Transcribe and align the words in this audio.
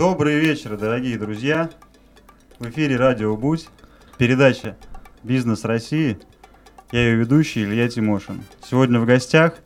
Добрый 0.00 0.40
вечер, 0.40 0.78
дорогие 0.78 1.18
друзья. 1.18 1.68
В 2.58 2.66
эфире 2.70 2.96
Радио 2.96 3.36
Будь, 3.36 3.68
передача 4.16 4.78
«Бизнес 5.22 5.62
России». 5.66 6.18
Я 6.90 7.00
ее 7.00 7.16
ведущий 7.16 7.64
Илья 7.64 7.86
Тимошин. 7.86 8.40
Сегодня 8.64 8.98
в 8.98 9.04
гостях 9.04 9.56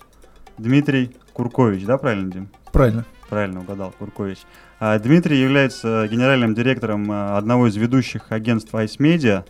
Дмитрий 0.58 1.16
Куркович, 1.34 1.84
да, 1.84 1.98
правильно, 1.98 2.32
Дим? 2.32 2.48
Правильно. 2.72 3.04
Правильно 3.28 3.60
угадал, 3.60 3.94
Куркович. 3.96 4.38
А, 4.80 4.98
Дмитрий 4.98 5.40
является 5.40 6.08
генеральным 6.10 6.52
директором 6.56 7.06
а, 7.12 7.38
одного 7.38 7.68
из 7.68 7.76
ведущих 7.76 8.32
агентств 8.32 8.74
Ice 8.74 8.98
Media 8.98 9.44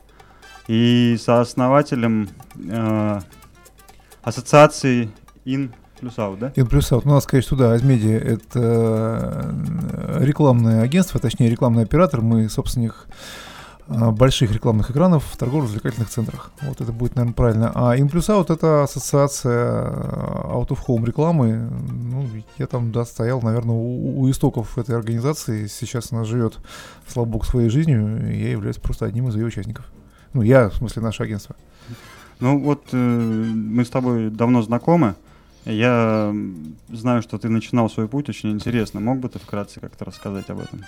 и 0.68 1.16
сооснователем 1.18 2.28
э, 2.62 3.20
ассоциации 4.22 5.10
In 5.46 5.70
плюс 6.00 6.18
аут, 6.18 6.38
да? 6.38 6.52
In 6.56 6.66
плюс 6.66 6.90
аут. 6.92 7.04
Ну, 7.04 7.12
надо 7.12 7.22
сказать, 7.22 7.44
что 7.44 7.56
да, 7.56 7.72
Азмедиа— 7.72 8.18
это 8.18 9.54
э, 10.18 10.24
рекламное 10.24 10.82
агентство, 10.82 11.20
точнее, 11.20 11.50
рекламный 11.50 11.82
оператор. 11.82 12.20
Мы 12.20 12.48
собственник 12.48 13.06
э, 13.88 14.10
больших 14.10 14.52
рекламных 14.52 14.90
экранов 14.90 15.24
в 15.24 15.36
торгово-развлекательных 15.36 16.08
центрах. 16.10 16.50
Вот 16.62 16.80
это 16.80 16.92
будет, 16.92 17.16
наверное, 17.16 17.34
правильно. 17.34 17.72
А 17.74 17.96
In 17.96 18.10
Plus 18.10 18.28
Out— 18.28 18.52
это 18.54 18.82
ассоциация 18.82 19.52
э, 19.52 20.50
Out 20.52 20.68
of 20.68 20.78
Home 20.88 21.04
рекламы. 21.06 21.70
Ну, 21.90 22.26
я 22.58 22.66
там, 22.66 22.92
да, 22.92 23.04
стоял, 23.04 23.40
наверное, 23.40 23.74
у, 23.74 24.20
у 24.20 24.30
истоков 24.30 24.78
этой 24.78 24.96
организации. 24.96 25.66
Сейчас 25.66 26.12
она 26.12 26.24
живет, 26.24 26.58
слава 27.06 27.26
богу, 27.26 27.44
своей 27.44 27.68
жизнью. 27.68 28.32
И 28.32 28.36
я 28.42 28.50
являюсь 28.50 28.76
просто 28.76 29.06
одним 29.06 29.28
из 29.28 29.36
ее 29.36 29.46
участников. 29.46 29.86
Ну, 30.32 30.42
я, 30.42 30.68
в 30.68 30.74
смысле, 30.74 31.02
наше 31.02 31.22
агентство. 31.22 31.54
Ну, 32.40 32.58
вот 32.58 32.88
э, 32.92 32.96
мы 32.96 33.84
с 33.84 33.90
тобой 33.90 34.30
давно 34.30 34.62
знакомы. 34.62 35.14
Я 35.64 36.34
знаю, 36.90 37.22
что 37.22 37.38
ты 37.38 37.48
начинал 37.48 37.88
свой 37.88 38.08
путь 38.08 38.28
очень 38.28 38.50
интересно. 38.50 39.00
Мог 39.00 39.18
бы 39.18 39.28
ты 39.28 39.38
вкратце 39.38 39.80
как-то 39.80 40.04
рассказать 40.04 40.50
об 40.50 40.60
этом? 40.60 40.84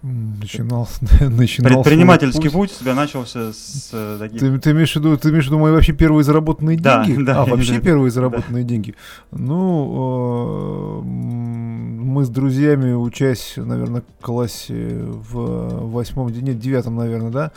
Начинал, 0.00 0.88
начинал 1.20 1.82
Предпринимательский 1.82 2.50
путь. 2.50 2.70
путь 2.70 2.76
у 2.78 2.80
тебя 2.82 2.94
начался 2.94 3.52
с 3.52 3.90
э, 3.92 4.16
таких... 4.20 4.38
Ты, 4.38 4.56
ты, 4.60 4.70
имеешь 4.70 4.92
в 4.92 4.96
виду, 4.96 5.18
ты 5.18 5.30
имеешь 5.30 5.46
в 5.46 5.48
виду 5.48 5.58
мои 5.58 5.72
вообще 5.72 5.92
первые 5.92 6.22
заработанные 6.22 6.78
да, 6.78 7.04
деньги? 7.04 7.24
Да, 7.24 7.42
а, 7.42 7.46
вообще 7.46 7.74
да. 7.74 7.80
первые 7.80 8.12
заработанные 8.12 8.62
да. 8.62 8.68
деньги. 8.68 8.94
Ну, 9.32 11.00
э, 11.00 11.04
мы 11.04 12.24
с 12.24 12.28
друзьями, 12.28 12.92
учась, 12.92 13.54
наверное, 13.56 14.02
в 14.02 14.24
классе 14.24 15.00
в 15.00 15.90
восьмом, 15.90 16.28
нет, 16.28 16.60
девятом, 16.60 16.94
наверное, 16.94 17.30
да, 17.30 17.52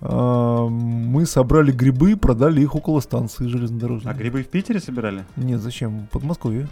мы 0.00 1.24
собрали 1.26 1.72
грибы, 1.72 2.16
продали 2.16 2.60
их 2.60 2.74
около 2.74 3.00
станции 3.00 3.46
железнодорожной. 3.46 4.12
А 4.12 4.16
грибы 4.16 4.42
в 4.42 4.48
Питере 4.48 4.80
собирали? 4.80 5.24
Нет, 5.36 5.60
зачем? 5.60 6.06
В 6.06 6.08
Подмосковье. 6.08 6.68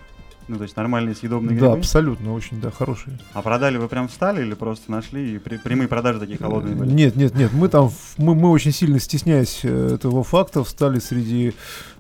Ну, 0.46 0.56
то 0.56 0.64
есть 0.64 0.76
нормальные 0.76 1.14
съедобные 1.14 1.56
грибы? 1.56 1.72
Да, 1.72 1.72
абсолютно, 1.72 2.34
очень, 2.34 2.60
да, 2.60 2.70
хорошие. 2.70 3.18
А 3.32 3.40
продали 3.40 3.78
вы 3.78 3.88
прям 3.88 4.08
встали 4.08 4.42
или 4.42 4.52
просто 4.52 4.90
нашли 4.90 5.36
и 5.36 5.38
при, 5.38 5.56
прямые 5.56 5.88
продажи 5.88 6.20
такие 6.20 6.36
холодные 6.38 6.74
были? 6.74 6.90
Нет, 6.90 7.16
нет, 7.16 7.34
нет, 7.34 7.52
мы 7.54 7.68
там, 7.68 7.90
мы, 8.18 8.34
мы 8.34 8.50
очень 8.50 8.72
сильно 8.72 9.00
стесняясь 9.00 9.60
э, 9.62 9.94
этого 9.94 10.22
факта, 10.22 10.62
встали 10.62 10.98
среди 10.98 11.54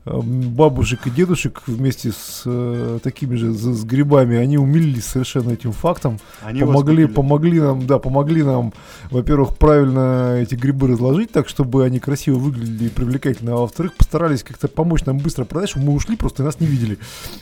бабушек 0.04 1.06
и 1.06 1.10
дедушек 1.10 1.62
вместе 1.66 2.12
с 2.12 2.42
э, 2.44 2.98
такими 3.02 3.36
же 3.36 3.52
с, 3.52 3.60
с 3.60 3.84
грибами, 3.84 4.36
они 4.36 4.58
умилились 4.58 5.06
совершенно 5.06 5.52
этим 5.52 5.72
фактом. 5.72 6.18
Они 6.42 6.60
помогли, 6.60 7.06
помогли 7.06 7.60
нам, 7.60 7.86
да, 7.86 7.98
помогли 7.98 8.42
нам, 8.42 8.74
во-первых, 9.10 9.56
правильно 9.56 10.38
эти 10.40 10.54
грибы 10.54 10.88
разложить 10.88 11.32
так, 11.32 11.48
чтобы 11.48 11.84
они 11.84 12.00
красиво 12.00 12.38
выглядели 12.38 12.86
и 12.86 12.90
привлекательно, 12.90 13.52
а 13.52 13.56
во-вторых, 13.56 13.94
постарались 13.94 14.42
как-то 14.42 14.68
помочь 14.68 15.04
нам 15.06 15.18
быстро 15.18 15.44
продать, 15.44 15.70
чтобы 15.70 15.86
мы 15.86 15.94
ушли, 15.94 16.16
просто 16.16 16.42
нас 16.42 16.60
не 16.60 16.66
видели. 16.66 16.98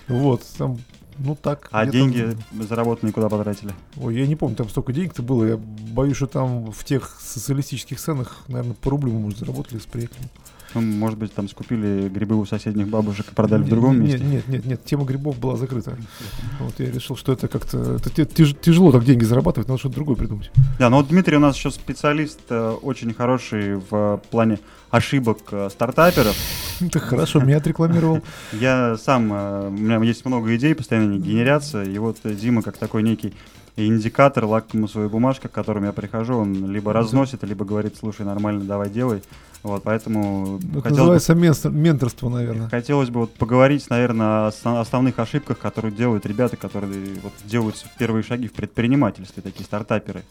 Вот, 0.07 0.43
там 0.57 0.79
ну 1.19 1.37
так. 1.37 1.69
А 1.73 1.87
деньги 1.87 2.37
заработанные 2.53 3.13
куда 3.13 3.29
потратили? 3.29 3.73
Ой, 3.97 4.17
я 4.17 4.27
не 4.27 4.37
помню, 4.37 4.57
там 4.57 4.69
столько 4.69 4.93
денег-то 4.93 5.23
было. 5.23 5.45
Я 5.45 5.57
боюсь, 5.57 6.17
что 6.17 6.27
там 6.27 6.73
в 6.73 6.85
тех 6.85 7.19
социалистических 7.21 8.01
ценах, 8.01 8.39
наверное, 8.49 8.75
по 8.75 8.91
рублю 8.91 9.13
мы, 9.13 9.21
может, 9.21 9.39
заработали 9.39 9.79
с 9.79 9.85
приятелем. 9.85 10.31
Ну, 10.75 10.81
может 10.81 11.19
быть, 11.19 11.33
там 11.35 11.49
скупили 11.49 12.09
грибы 12.09 12.37
у 12.37 12.47
соседних 12.47 12.89
бабушек 12.89 13.27
и 13.31 13.35
продали 13.35 13.61
нет, 13.61 13.69
в 13.69 13.71
другом 13.71 14.01
нет, 14.01 14.13
месте? 14.13 14.27
Нет, 14.27 14.49
нет, 14.49 14.67
нет, 14.67 14.85
тема 14.85 15.05
грибов 15.05 15.39
была 15.39 15.57
закрыта. 15.57 15.97
Вот 16.61 16.75
я 16.79 16.91
решил, 16.91 17.17
что 17.17 17.33
это 17.33 17.49
как-то 17.49 17.97
это 17.97 18.25
тяж, 18.25 18.55
тяжело 18.61 18.93
так 18.93 19.05
деньги 19.05 19.25
зарабатывать, 19.25 19.69
надо 19.69 19.79
что-то 19.79 19.97
другое 19.97 20.17
придумать. 20.17 20.51
Да, 20.79 20.89
но 20.91 20.99
вот 20.99 21.09
Дмитрий 21.09 21.37
у 21.37 21.41
нас 21.41 21.57
еще 21.57 21.71
специалист 21.71 22.41
э, 22.49 22.71
очень 22.83 23.13
хороший 23.13 23.77
в 23.77 24.23
плане 24.31 24.59
ошибок 24.91 25.39
э, 25.51 25.69
стартаперов. 25.71 26.37
Ты 26.93 26.99
хорошо 26.99 27.41
меня 27.41 27.59
отрекламировал. 27.59 28.21
Я 28.53 28.97
сам, 28.97 29.33
э, 29.33 29.69
у 29.69 29.73
меня 29.73 29.99
есть 30.03 30.25
много 30.25 30.55
идей, 30.57 30.75
постоянно 30.75 31.13
они 31.13 31.19
генерятся, 31.19 31.83
и 31.83 31.99
вот 31.99 32.19
Дима 32.25 32.63
как 32.63 32.77
такой 32.77 33.03
некий 33.03 33.35
индикатор, 33.77 34.45
лакмусовая 34.45 35.09
бумажка, 35.09 35.49
к 35.49 35.53
которому 35.53 35.87
я 35.87 35.93
прихожу, 35.93 36.37
он 36.37 36.71
либо 36.71 36.93
разносит, 36.93 37.43
либо 37.45 37.65
говорит, 37.65 37.97
слушай, 37.99 38.27
нормально, 38.27 38.65
давай 38.65 38.91
делай. 38.91 39.23
Вот, 39.63 39.85
поэтому... 39.85 40.59
Это 40.79 40.91
называется 40.91 41.35
бы, 41.35 41.71
менторство, 41.71 42.29
наверное. 42.29 42.69
Хотелось 42.69 43.11
бы 43.11 43.21
вот 43.21 43.35
поговорить, 43.35 43.89
наверное, 43.91 44.49
о 44.49 44.81
основных 44.81 45.19
ошибках, 45.19 45.59
которые 45.59 45.93
делают 45.93 46.27
ребята, 46.27 46.57
которые 46.57 47.15
вот 47.23 47.33
делают 47.45 47.77
первые 47.99 48.25
шаги 48.25 48.49
в 48.49 48.53
предпринимательстве, 48.53 49.43
такие 49.43 49.65
стартаперы. 49.65 50.25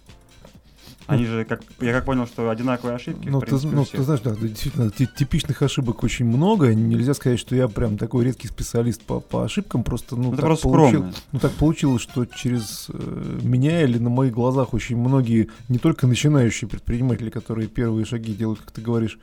Они 1.07 1.25
же, 1.25 1.45
как, 1.45 1.61
я 1.79 1.91
как 1.93 2.05
понял, 2.05 2.25
что 2.25 2.49
одинаковые 2.49 2.95
ошибки. 2.95 3.27
Ну, 3.27 3.41
ты, 3.41 3.55
ну 3.67 3.85
ты 3.85 4.01
знаешь, 4.01 4.21
да, 4.21 4.35
действительно, 4.35 4.89
типичных 4.91 5.61
ошибок 5.61 6.03
очень 6.03 6.25
много. 6.25 6.73
Нельзя 6.73 7.13
сказать, 7.13 7.39
что 7.39 7.55
я 7.55 7.67
прям 7.67 7.97
такой 7.97 8.25
редкий 8.25 8.47
специалист 8.47 9.01
по, 9.01 9.19
по 9.19 9.43
ошибкам. 9.43 9.83
Просто, 9.83 10.15
ну, 10.15 10.31
ну 10.31 10.31
так, 10.31 10.41
просто 10.41 10.69
получил, 10.69 11.05
ну, 11.31 11.39
так 11.39 11.51
получилось, 11.53 12.01
что 12.01 12.25
через 12.25 12.87
э, 12.89 13.39
меня 13.41 13.81
или 13.81 13.97
на 13.97 14.09
моих 14.09 14.33
глазах 14.33 14.73
очень 14.73 14.97
многие, 14.97 15.49
не 15.69 15.79
только 15.79 16.07
начинающие 16.07 16.69
предприниматели, 16.69 17.29
которые 17.29 17.67
первые 17.67 18.05
шаги 18.05 18.33
делают, 18.33 18.59
как 18.61 18.71
ты 18.71 18.81
говоришь, 18.81 19.19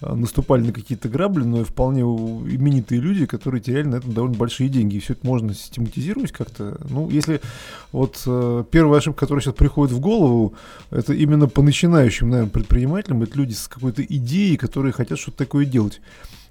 наступали 0.00 0.62
на 0.62 0.72
какие-то 0.72 1.08
грабли, 1.08 1.44
но 1.44 1.60
и 1.62 1.64
вполне 1.64 2.02
именитые 2.02 3.00
люди, 3.00 3.26
которые 3.26 3.60
теряли 3.60 3.86
на 3.86 3.96
этом 3.96 4.12
довольно 4.12 4.36
большие 4.36 4.68
деньги. 4.68 4.96
И 4.96 5.00
все 5.00 5.14
это 5.14 5.26
можно 5.26 5.54
систематизировать 5.54 6.32
как-то. 6.32 6.78
Ну, 6.88 7.08
если 7.08 7.40
вот 7.92 8.22
э, 8.26 8.64
первая 8.70 8.98
ошибка, 8.98 9.20
которая 9.20 9.42
сейчас 9.42 9.54
приходит 9.54 9.94
в 9.94 10.00
голову, 10.00 10.54
это 10.90 11.14
именно 11.14 11.48
по 11.48 11.62
начинающим, 11.62 12.28
наверное, 12.28 12.50
предпринимателям, 12.50 13.22
это 13.22 13.38
люди 13.38 13.54
с 13.54 13.68
какой-то 13.68 14.02
идеей, 14.02 14.56
которые 14.56 14.92
хотят 14.92 15.18
что-то 15.18 15.38
такое 15.38 15.64
делать. 15.64 16.00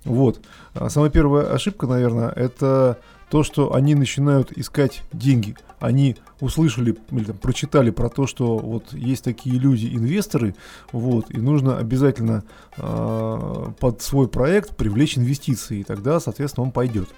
Вот. 0.05 0.39
А 0.73 0.89
самая 0.89 1.09
первая 1.09 1.51
ошибка, 1.51 1.87
наверное, 1.87 2.29
это 2.29 2.99
то, 3.29 3.43
что 3.43 3.73
они 3.73 3.95
начинают 3.95 4.51
искать 4.51 5.03
деньги. 5.11 5.55
Они 5.79 6.15
услышали 6.39 6.97
или 7.11 7.23
там, 7.25 7.37
прочитали 7.37 7.89
про 7.89 8.09
то, 8.09 8.27
что 8.27 8.57
вот 8.57 8.93
есть 8.93 9.23
такие 9.23 9.57
люди, 9.57 9.87
инвесторы, 9.87 10.55
вот, 10.91 11.29
и 11.29 11.37
нужно 11.39 11.77
обязательно 11.77 12.43
э, 12.77 13.67
под 13.79 14.01
свой 14.01 14.27
проект 14.27 14.75
привлечь 14.75 15.17
инвестиции, 15.17 15.79
и 15.79 15.83
тогда, 15.83 16.19
соответственно, 16.19 16.65
он 16.65 16.71
пойдет. 16.71 17.09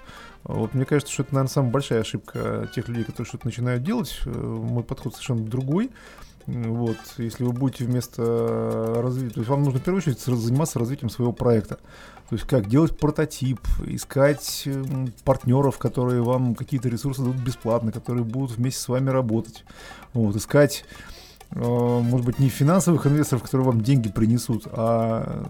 Вот 0.44 0.74
мне 0.74 0.84
кажется, 0.84 1.12
что 1.12 1.22
это, 1.22 1.34
наверное, 1.34 1.52
самая 1.52 1.72
большая 1.72 2.00
ошибка 2.00 2.70
тех 2.74 2.88
людей, 2.88 3.04
которые 3.04 3.26
что-то 3.28 3.46
начинают 3.46 3.82
делать. 3.82 4.20
Э, 4.24 4.30
мой 4.30 4.82
подход 4.82 5.14
совершенно 5.14 5.44
другой. 5.44 5.90
Вот, 6.48 6.96
если 7.18 7.44
вы 7.44 7.52
будете 7.52 7.84
вместо 7.84 8.22
развития, 9.02 9.34
то 9.34 9.40
есть 9.40 9.50
вам 9.50 9.64
нужно 9.64 9.80
в 9.80 9.82
первую 9.82 9.98
очередь 9.98 10.18
заниматься 10.18 10.78
развитием 10.78 11.10
своего 11.10 11.32
проекта. 11.32 11.74
То 12.30 12.36
есть 12.36 12.46
как 12.46 12.68
делать 12.68 12.98
прототип, 12.98 13.60
искать 13.84 14.66
партнеров, 15.24 15.76
которые 15.76 16.22
вам 16.22 16.54
какие-то 16.54 16.88
ресурсы 16.88 17.20
дадут 17.20 17.36
бесплатно, 17.36 17.92
которые 17.92 18.24
будут 18.24 18.56
вместе 18.56 18.80
с 18.80 18.88
вами 18.88 19.10
работать. 19.10 19.66
Вот, 20.14 20.36
искать 20.36 20.86
э, 21.50 21.58
может 21.58 22.24
быть, 22.24 22.38
не 22.38 22.48
финансовых 22.48 23.06
инвесторов, 23.06 23.42
которые 23.42 23.66
вам 23.66 23.82
деньги 23.82 24.08
принесут, 24.08 24.66
а 24.70 25.44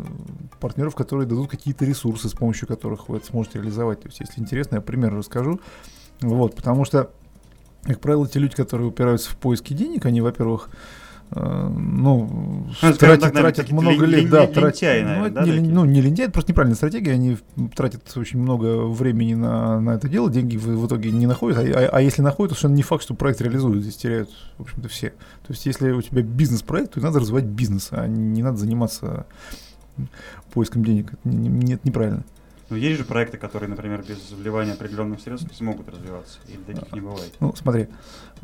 партнеров, 0.58 0.96
которые 0.96 1.28
дадут 1.28 1.48
какие-то 1.48 1.84
ресурсы, 1.84 2.28
с 2.28 2.32
помощью 2.32 2.66
которых 2.66 3.08
вы 3.08 3.18
это 3.18 3.26
сможете 3.26 3.60
реализовать. 3.60 4.00
То 4.00 4.08
есть, 4.08 4.18
если 4.18 4.40
интересно, 4.40 4.76
я 4.76 4.80
пример 4.80 5.14
расскажу. 5.14 5.60
Вот, 6.20 6.56
потому 6.56 6.84
что, 6.84 7.12
как 7.82 8.00
правило, 8.00 8.28
те 8.28 8.38
люди, 8.38 8.54
которые 8.54 8.88
упираются 8.88 9.30
в 9.30 9.36
поиски 9.36 9.72
денег, 9.72 10.06
они, 10.06 10.20
во-первых, 10.20 10.70
Э, 11.30 11.68
ну, 11.68 12.66
ну 12.82 12.94
тратят, 12.94 13.32
тратят 13.34 13.70
много 13.70 14.06
лет, 14.06 14.20
лин, 14.20 14.30
да, 14.30 14.46
тратят, 14.46 15.04
ну, 15.04 15.28
да, 15.28 15.44
не, 15.44 15.60
ну, 15.60 15.84
не 15.84 16.00
лентяй, 16.00 16.24
это 16.24 16.32
просто 16.32 16.52
неправильная 16.52 16.76
стратегия, 16.76 17.12
они 17.12 17.36
тратят 17.74 18.16
очень 18.16 18.38
много 18.38 18.86
времени 18.86 19.34
на, 19.34 19.78
на 19.78 19.90
это 19.90 20.08
дело, 20.08 20.30
деньги 20.30 20.56
в, 20.56 20.66
в 20.66 20.86
итоге 20.86 21.10
не 21.10 21.26
находят, 21.26 21.58
а, 21.58 21.62
а, 21.62 21.88
а 21.92 22.00
если 22.00 22.22
находят, 22.22 22.50
то 22.50 22.54
совершенно 22.54 22.76
не 22.76 22.82
факт, 22.82 23.02
что 23.02 23.14
проект 23.14 23.42
реализуют, 23.42 23.82
здесь 23.82 23.96
теряют, 23.96 24.30
в 24.56 24.62
общем-то, 24.62 24.88
все. 24.88 25.10
То 25.10 25.50
есть, 25.52 25.66
если 25.66 25.90
у 25.90 26.00
тебя 26.00 26.22
бизнес-проект, 26.22 26.94
то 26.94 27.00
надо 27.00 27.20
развивать 27.20 27.44
бизнес, 27.44 27.88
а 27.90 28.06
не 28.06 28.42
надо 28.42 28.56
заниматься 28.56 29.26
поиском 30.54 30.82
денег, 30.82 31.12
это 31.12 31.28
не, 31.28 31.48
не, 31.48 31.74
это 31.74 31.86
неправильно. 31.86 32.24
Но 32.70 32.76
есть 32.76 32.98
же 32.98 33.04
проекты, 33.04 33.38
которые, 33.38 33.70
например, 33.70 34.04
без 34.06 34.30
вливания 34.30 34.74
определенных 34.74 35.20
средств 35.20 35.50
не 35.50 35.56
смогут 35.56 35.88
развиваться, 35.88 36.38
или 36.48 36.58
таких 36.58 36.92
не 36.92 37.00
бывает. 37.00 37.32
Ну, 37.40 37.54
смотри, 37.56 37.88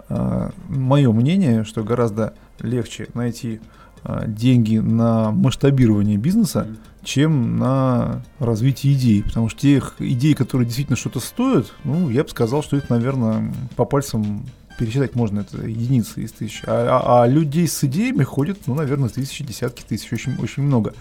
а, 0.08 0.50
мое 0.68 1.12
мнение, 1.12 1.64
что 1.64 1.84
гораздо 1.84 2.34
легче 2.60 3.08
найти 3.12 3.60
а, 4.02 4.26
деньги 4.26 4.78
на 4.78 5.30
масштабирование 5.30 6.16
бизнеса, 6.16 6.66
mm-hmm. 6.66 7.04
чем 7.04 7.58
на 7.58 8.22
развитие 8.38 8.94
идей. 8.94 9.22
Потому 9.24 9.50
что 9.50 9.60
тех 9.60 9.96
идей, 9.98 10.34
которые 10.34 10.66
действительно 10.66 10.96
что-то 10.96 11.20
стоят, 11.20 11.72
ну, 11.84 12.08
я 12.08 12.22
бы 12.22 12.30
сказал, 12.30 12.62
что 12.62 12.76
их, 12.76 12.88
наверное, 12.88 13.52
по 13.76 13.84
пальцам 13.84 14.46
пересчитать 14.78 15.14
можно, 15.14 15.40
это 15.40 15.58
единицы 15.58 16.22
из 16.22 16.32
тысяч. 16.32 16.62
А, 16.66 17.00
а, 17.02 17.22
а 17.22 17.26
людей 17.26 17.66
с 17.68 17.82
идеями 17.84 18.22
ходит, 18.24 18.66
ну, 18.66 18.74
наверное, 18.74 19.08
тысячи, 19.08 19.44
десятки 19.44 19.82
тысяч, 19.82 20.12
очень, 20.12 20.36
очень 20.36 20.62
много. 20.62 20.94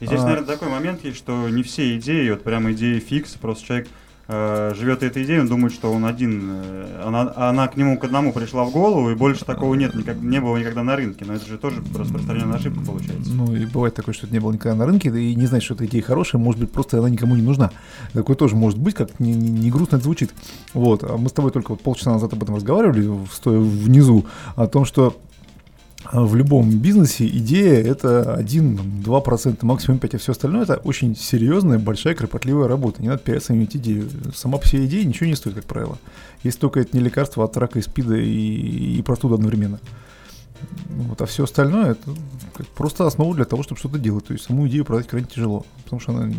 И 0.00 0.06
здесь, 0.06 0.20
а, 0.20 0.24
наверное, 0.24 0.46
такой 0.46 0.68
момент 0.68 1.04
есть, 1.04 1.18
что 1.18 1.48
не 1.48 1.62
все 1.62 1.96
идеи, 1.98 2.30
вот 2.30 2.42
прямо 2.42 2.72
идеи 2.72 2.98
фикс, 2.98 3.32
просто 3.34 3.66
человек 3.66 3.88
э, 4.28 4.74
живет 4.76 5.02
этой 5.02 5.24
идеей, 5.24 5.40
он 5.40 5.48
думает, 5.48 5.72
что 5.72 5.92
он 5.92 6.04
один, 6.04 6.50
э, 6.50 7.02
она, 7.04 7.32
она 7.34 7.68
к 7.68 7.76
нему 7.76 7.98
к 7.98 8.04
одному 8.04 8.32
пришла 8.32 8.64
в 8.64 8.70
голову, 8.70 9.10
и 9.10 9.14
больше 9.14 9.44
такого 9.44 9.74
нет, 9.74 9.94
никак, 9.94 10.18
не 10.20 10.40
было 10.40 10.56
никогда 10.56 10.82
на 10.82 10.96
рынке. 10.96 11.24
Но 11.26 11.34
это 11.34 11.46
же 11.46 11.58
тоже 11.58 11.82
распространенная 11.96 12.58
ошибка 12.58 12.80
получается. 12.84 13.32
Ну 13.32 13.54
и 13.54 13.64
бывает 13.66 13.94
такое, 13.94 14.14
что 14.14 14.26
это 14.26 14.34
не 14.34 14.40
было 14.40 14.52
никогда 14.52 14.76
на 14.76 14.86
рынке, 14.86 15.08
и 15.08 15.34
не 15.34 15.46
знать, 15.46 15.62
что 15.62 15.74
эта 15.74 15.86
идея 15.86 16.02
хорошая, 16.02 16.40
может 16.40 16.60
быть, 16.60 16.70
просто 16.70 16.98
она 16.98 17.10
никому 17.10 17.34
не 17.34 17.42
нужна. 17.42 17.70
Такое 18.12 18.36
тоже 18.36 18.54
может 18.54 18.78
быть, 18.78 18.94
как 18.94 19.18
не, 19.18 19.34
не, 19.34 19.50
не 19.50 19.70
грустно 19.70 19.96
это 19.96 20.04
звучит. 20.04 20.30
Вот, 20.74 21.02
а 21.02 21.16
мы 21.16 21.28
с 21.28 21.32
тобой 21.32 21.50
только 21.50 21.70
вот 21.70 21.80
полчаса 21.80 22.12
назад 22.12 22.32
об 22.32 22.42
этом 22.42 22.54
разговаривали, 22.54 23.26
стоя 23.32 23.58
внизу, 23.58 24.26
о 24.56 24.66
том, 24.66 24.84
что 24.84 25.16
в 26.12 26.34
любом 26.34 26.70
бизнесе 26.70 27.26
идея 27.26 27.82
это 27.82 28.38
1-2%, 28.40 29.58
максимум 29.62 29.98
5%, 29.98 30.14
а 30.14 30.18
все 30.18 30.32
остальное 30.32 30.62
это 30.62 30.76
очень 30.76 31.14
серьезная, 31.14 31.78
большая, 31.78 32.14
кропотливая 32.14 32.68
работа. 32.68 33.02
Не 33.02 33.08
надо 33.08 33.20
переоценивать 33.20 33.76
идею. 33.76 34.08
Сама 34.34 34.58
по 34.58 34.66
себе 34.66 34.86
идея 34.86 35.04
ничего 35.04 35.26
не 35.26 35.34
стоит, 35.34 35.54
как 35.54 35.64
правило. 35.64 35.98
Если 36.42 36.58
только 36.60 36.80
это 36.80 36.96
не 36.96 37.02
лекарство 37.02 37.44
от 37.44 37.56
рака 37.56 37.78
и 37.78 37.82
спида 37.82 38.16
и, 38.16 38.98
и 38.98 39.02
простуды 39.02 39.34
одновременно. 39.34 39.80
Вот, 40.88 41.20
а 41.20 41.26
все 41.26 41.44
остальное 41.44 41.92
это 41.92 42.14
просто 42.74 43.06
основа 43.06 43.34
для 43.34 43.44
того, 43.44 43.62
чтобы 43.62 43.78
что-то 43.78 43.98
делать. 43.98 44.26
То 44.26 44.32
есть 44.32 44.44
саму 44.46 44.66
идею 44.68 44.84
продать 44.84 45.06
крайне 45.06 45.28
тяжело, 45.28 45.64
потому 45.84 46.00
что 46.00 46.12
она 46.12 46.34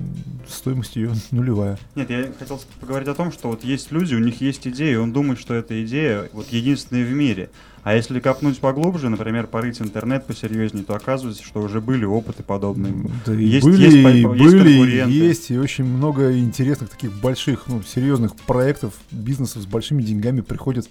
стоимость 0.47 0.95
ее 0.95 1.11
нулевая. 1.31 1.79
Нет, 1.95 2.09
я 2.09 2.31
хотел 2.37 2.59
поговорить 2.79 3.07
о 3.07 3.15
том, 3.15 3.31
что 3.31 3.49
вот 3.49 3.63
есть 3.63 3.91
люди, 3.91 4.15
у 4.15 4.19
них 4.19 4.41
есть 4.41 4.67
идея, 4.67 4.93
и 4.93 4.97
он 4.97 5.13
думает, 5.13 5.39
что 5.39 5.53
эта 5.53 5.83
идея 5.83 6.29
вот 6.33 6.47
единственная 6.49 7.05
в 7.05 7.11
мире. 7.11 7.49
А 7.83 7.95
если 7.95 8.19
копнуть 8.19 8.59
поглубже, 8.59 9.09
например, 9.09 9.47
порыть 9.47 9.81
интернет 9.81 10.25
посерьезнее, 10.25 10.83
то 10.83 10.95
оказывается, 10.95 11.43
что 11.43 11.61
уже 11.61 11.79
были 11.79 12.03
опыты 12.03 12.43
подобные. 12.43 12.93
Да 13.25 13.33
есть, 13.33 13.65
были, 13.65 13.83
есть, 13.83 13.95
есть, 13.95 14.53
были, 14.53 15.09
есть 15.09 15.51
и 15.51 15.57
очень 15.57 15.85
много 15.85 16.37
интересных 16.37 16.89
таких 16.89 17.13
больших, 17.13 17.67
ну, 17.67 17.81
серьезных 17.81 18.35
проектов, 18.35 18.95
бизнесов 19.11 19.63
с 19.63 19.65
большими 19.65 20.01
деньгами 20.01 20.41
приходят 20.41 20.89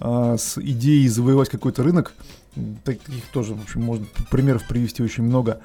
а, 0.00 0.36
с 0.36 0.58
идеей 0.58 1.08
завоевать 1.08 1.50
какой-то 1.50 1.82
рынок, 1.82 2.14
таких 2.84 3.24
тоже, 3.32 3.54
в 3.54 3.62
общем, 3.62 3.82
можно 3.82 4.06
примеров 4.30 4.66
привести 4.66 5.02
очень 5.02 5.24
много, 5.24 5.60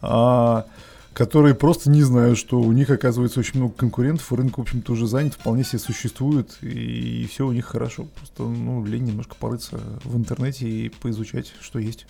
а, 0.00 0.66
которые 1.12 1.54
просто 1.54 1.90
не 1.90 2.02
знают, 2.02 2.38
что 2.38 2.60
у 2.60 2.72
них 2.72 2.90
оказывается 2.90 3.40
очень 3.40 3.58
много 3.60 3.74
конкурентов, 3.74 4.32
и 4.32 4.36
рынок, 4.36 4.58
в 4.58 4.60
общем-то, 4.60 4.92
уже 4.92 5.06
занят, 5.06 5.34
вполне 5.34 5.64
себе 5.64 5.78
существует, 5.78 6.56
и, 6.62 7.22
и 7.22 7.26
все 7.26 7.46
у 7.46 7.52
них 7.52 7.66
хорошо. 7.66 8.06
Просто, 8.16 8.44
ну, 8.44 8.84
лень 8.84 9.04
немножко 9.04 9.34
порыться 9.34 9.80
в 10.04 10.16
интернете 10.16 10.68
и 10.68 10.88
поизучать, 10.88 11.52
что 11.60 11.78
есть. 11.78 12.06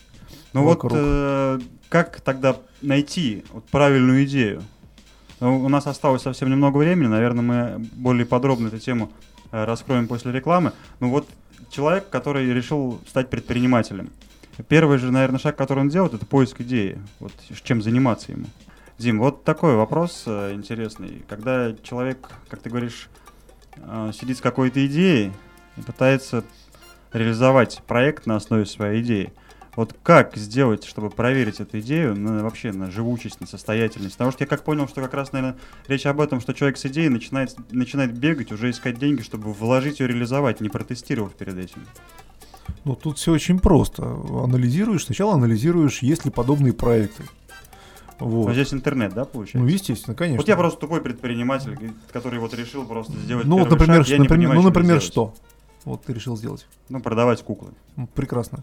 Ну 0.53 0.65
вот 0.65 0.81
э, 0.91 1.61
как 1.89 2.21
тогда 2.21 2.57
найти 2.81 3.45
вот 3.53 3.65
правильную 3.67 4.25
идею? 4.25 4.63
Ну, 5.41 5.65
у 5.65 5.69
нас 5.69 5.87
осталось 5.87 6.23
совсем 6.23 6.51
немного 6.51 6.79
времени, 6.79 7.09
наверное, 7.09 7.43
мы 7.43 7.87
более 7.93 8.27
подробно 8.27 8.69
эту 8.69 8.79
тему 8.79 9.11
э, 9.51 9.65
раскроем 9.65 10.07
после 10.07 10.31
рекламы. 10.31 10.73
Ну 11.01 11.11
вот 11.11 11.27
человек, 11.71 12.09
который 12.09 12.53
решил 12.53 13.01
стать 13.09 13.31
предпринимателем. 13.31 14.11
Первый 14.69 14.99
же, 14.99 15.11
наверное, 15.11 15.39
шаг, 15.39 15.57
который 15.57 15.81
он 15.81 15.89
делает, 15.89 16.15
это 16.15 16.27
поиск 16.27 16.61
идеи. 16.61 17.01
Вот 17.21 17.33
чем 17.65 17.83
заниматься 17.83 18.33
ему. 18.33 18.47
Дим, 18.99 19.19
вот 19.19 19.45
такой 19.45 19.75
вопрос 19.75 20.25
э, 20.27 20.53
интересный. 20.53 21.25
Когда 21.29 21.73
человек, 21.83 22.29
как 22.49 22.61
ты 22.61 22.71
говоришь, 22.71 23.09
э, 23.77 24.13
сидит 24.15 24.39
с 24.39 24.41
какой-то 24.41 24.85
идеей 24.87 25.33
и 25.77 25.81
пытается 25.81 26.45
реализовать 27.13 27.83
проект 27.87 28.27
на 28.27 28.37
основе 28.37 28.67
своей 28.67 29.03
идеи, 29.03 29.33
вот 29.75 29.95
как 30.03 30.37
сделать, 30.37 30.85
чтобы 30.85 31.11
проверить 31.11 31.61
эту 31.61 31.81
идею 31.81 32.15
на, 32.15 32.43
вообще 32.43 32.73
на 32.73 32.91
живучесть, 32.91 33.41
на 33.41 33.47
состоятельность? 33.47 34.15
Потому 34.15 34.33
что 34.33 34.45
я 34.45 34.49
как 34.49 34.65
понял, 34.65 34.87
что 34.87 35.01
как 35.01 35.15
раз, 35.15 35.33
наверное, 35.33 35.59
речь 35.89 36.05
об 36.07 36.21
этом, 36.21 36.41
что 36.41 36.53
человек 36.53 36.77
с 36.77 36.85
идеей 36.87 37.09
начинает, 37.09 37.55
начинает 37.73 38.13
бегать, 38.13 38.53
уже 38.53 38.71
искать 38.71 38.99
деньги, 38.99 39.23
чтобы 39.23 39.53
вложить 39.53 40.01
ее, 40.01 40.09
реализовать, 40.09 40.61
не 40.61 40.69
протестировав 40.69 41.33
перед 41.33 41.57
этим. 41.57 41.87
Ну, 42.85 42.97
тут 42.97 43.19
все 43.19 43.33
очень 43.33 43.59
просто. 43.59 44.03
Анализируешь, 44.03 45.05
сначала 45.07 45.35
анализируешь, 45.35 46.01
есть 46.01 46.25
ли 46.25 46.31
подобные 46.31 46.73
проекты. 46.73 47.25
Вот. 48.19 48.49
Но 48.49 48.55
здесь 48.55 48.73
интернет, 48.73 49.15
да, 49.15 49.25
получается? 49.25 49.59
Ну, 49.59 49.67
естественно, 49.67 50.15
конечно. 50.15 50.39
Вот 50.39 50.49
я 50.49 50.57
просто 50.57 50.81
тупой 50.81 51.01
предприниматель, 51.01 51.77
который 52.13 52.39
вот 52.39 52.55
решил 52.55 52.85
просто 52.85 53.15
сделать 53.15 53.47
Ну, 53.47 53.59
вот, 53.59 53.71
например, 53.71 54.05
шаг, 54.05 54.19
например, 54.19 54.29
понимаю, 54.29 54.61
ну, 54.61 54.69
например, 54.69 55.01
что? 55.01 55.35
Вот 55.85 56.05
ты 56.05 56.13
решил 56.13 56.37
сделать. 56.37 56.67
Ну, 56.89 57.01
продавать 57.01 57.43
куклы. 57.43 57.71
Прекрасно. 58.15 58.63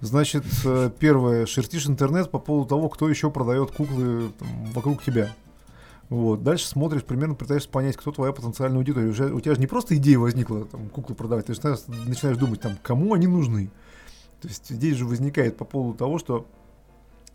Значит, 0.00 0.44
э, 0.64 0.90
первое, 0.98 1.46
шертишь 1.46 1.86
интернет 1.86 2.30
по 2.30 2.38
поводу 2.38 2.68
того, 2.68 2.88
кто 2.88 3.08
еще 3.08 3.30
продает 3.30 3.72
куклы 3.72 4.30
там, 4.38 4.48
вокруг 4.72 5.02
тебя. 5.02 5.34
Вот. 6.08 6.42
Дальше 6.42 6.66
смотришь, 6.66 7.04
примерно 7.04 7.34
пытаешься 7.34 7.68
понять, 7.68 7.96
кто 7.96 8.12
твоя 8.12 8.32
потенциальная 8.32 8.78
аудитория. 8.78 9.08
Уже, 9.08 9.32
у 9.32 9.40
тебя 9.40 9.54
же 9.54 9.60
не 9.60 9.66
просто 9.66 9.96
идея 9.96 10.18
возникла, 10.18 10.64
там, 10.64 10.88
куклы 10.90 11.14
продавать, 11.14 11.46
ты 11.46 11.52
начинаешь, 11.52 11.80
начинаешь 12.06 12.36
думать, 12.36 12.60
там, 12.60 12.78
кому 12.82 13.14
они 13.14 13.26
нужны. 13.26 13.70
То 14.40 14.48
есть 14.48 14.68
здесь 14.68 14.96
же 14.96 15.06
возникает 15.06 15.56
по 15.56 15.64
поводу 15.64 15.98
того, 15.98 16.18
что 16.18 16.46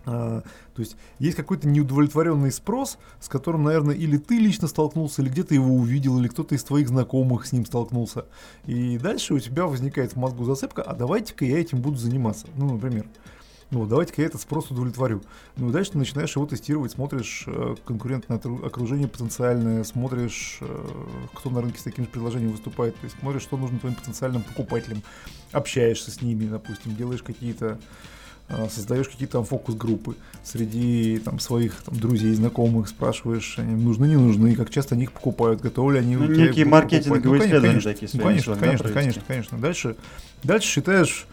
то 0.06 0.44
есть 0.78 0.96
есть 1.20 1.36
какой-то 1.36 1.68
неудовлетворенный 1.68 2.52
спрос, 2.52 2.98
с 3.20 3.28
которым, 3.28 3.64
наверное, 3.64 3.96
или 3.96 4.18
ты 4.18 4.38
лично 4.38 4.68
столкнулся, 4.68 5.22
или 5.22 5.30
где-то 5.30 5.54
его 5.56 5.74
увидел, 5.76 6.20
или 6.20 6.28
кто-то 6.28 6.56
из 6.56 6.64
твоих 6.64 6.90
знакомых 6.90 7.46
с 7.46 7.52
ним 7.52 7.66
столкнулся. 7.66 8.26
И 8.66 8.98
дальше 8.98 9.34
у 9.34 9.40
тебя 9.40 9.66
возникает 9.66 10.14
в 10.14 10.16
мозгу 10.18 10.46
зацепка, 10.46 10.84
а 10.84 10.94
давайте-ка 10.96 11.46
я 11.46 11.60
этим 11.60 11.82
буду 11.82 11.98
заниматься. 11.98 12.48
Ну, 12.56 12.74
например. 12.74 13.06
Ну, 13.72 13.86
давайте-ка 13.88 14.22
я 14.22 14.28
этот 14.28 14.42
спрос 14.42 14.70
удовлетворю. 14.70 15.24
Ну, 15.58 15.72
дальше 15.72 15.94
ты 15.94 15.98
начинаешь 15.98 16.36
его 16.36 16.46
тестировать, 16.46 16.92
смотришь 16.92 17.46
э, 17.48 17.76
конкурентное 17.84 18.38
окружение 18.38 19.08
потенциальное, 19.08 19.84
смотришь, 19.84 20.60
э, 20.62 20.88
кто 21.34 21.50
на 21.50 21.62
рынке 21.62 21.80
с 21.80 21.84
таким 21.84 22.06
же 22.06 22.12
предложением 22.12 22.52
выступает, 22.52 22.96
то 22.96 23.06
есть 23.06 23.18
смотришь, 23.20 23.42
что 23.42 23.58
нужно 23.58 23.80
твоим 23.80 23.96
потенциальным 23.96 24.44
покупателям, 24.44 25.02
общаешься 25.52 26.12
с 26.12 26.22
ними, 26.22 26.46
допустим, 26.46 26.96
делаешь 26.96 27.24
какие-то 27.24 27.66
а, 27.66 27.80
создаешь 28.70 29.10
какие-то 29.10 29.44
фокус-группы 29.44 30.16
среди 30.44 31.20
там, 31.20 31.40
своих 31.40 31.82
там, 31.84 32.00
друзей 32.00 32.34
знакомых, 32.34 32.88
спрашиваешь, 32.88 33.58
они 33.58 33.76
нужны, 33.76 34.06
не 34.06 34.16
нужны, 34.16 34.56
как 34.56 34.70
часто 34.70 34.96
они 34.96 35.06
их 35.06 35.12
покупают, 35.12 35.62
готовы 35.62 35.94
ли 35.94 36.00
они... 36.00 36.16
Ну, 36.16 36.28
некие 36.28 36.66
маркетинговые 36.66 37.24
ну, 37.24 37.38
исследования 37.38 37.68
конечно, 37.68 37.94
такие. 37.94 38.10
Ну, 38.14 38.24
конечно, 38.24 38.56
конечно, 38.56 38.88
да, 38.88 38.94
конечно, 38.94 39.22
конечно. 39.28 39.58
Дальше, 39.58 39.96
дальше 40.44 40.68
считаешь 40.68 41.26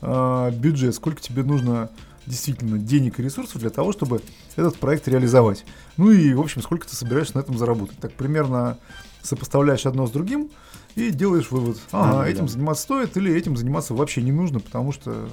э, 0.00 0.50
бюджет, 0.54 0.94
сколько 0.94 1.20
тебе 1.20 1.42
нужно 1.42 1.90
действительно 2.26 2.78
денег 2.78 3.18
и 3.18 3.22
ресурсов 3.22 3.60
для 3.60 3.70
того, 3.70 3.92
чтобы 3.92 4.20
этот 4.56 4.76
проект 4.76 5.08
реализовать. 5.08 5.64
Ну 5.96 6.10
и, 6.10 6.32
в 6.34 6.40
общем, 6.40 6.62
сколько 6.62 6.86
ты 6.86 6.94
собираешься 6.94 7.36
на 7.36 7.40
этом 7.40 7.58
заработать. 7.58 7.98
Так 7.98 8.12
примерно 8.12 8.78
сопоставляешь 9.22 9.86
одно 9.86 10.06
с 10.06 10.10
другим, 10.10 10.50
и 10.96 11.10
делаешь 11.10 11.50
вывод, 11.50 11.78
ага, 11.92 12.22
а, 12.22 12.28
этим 12.28 12.46
да. 12.46 12.52
заниматься 12.52 12.82
стоит 12.82 13.16
или 13.16 13.34
этим 13.34 13.56
заниматься 13.56 13.94
вообще 13.94 14.22
не 14.22 14.32
нужно, 14.32 14.60
потому 14.60 14.92
что 14.92 15.28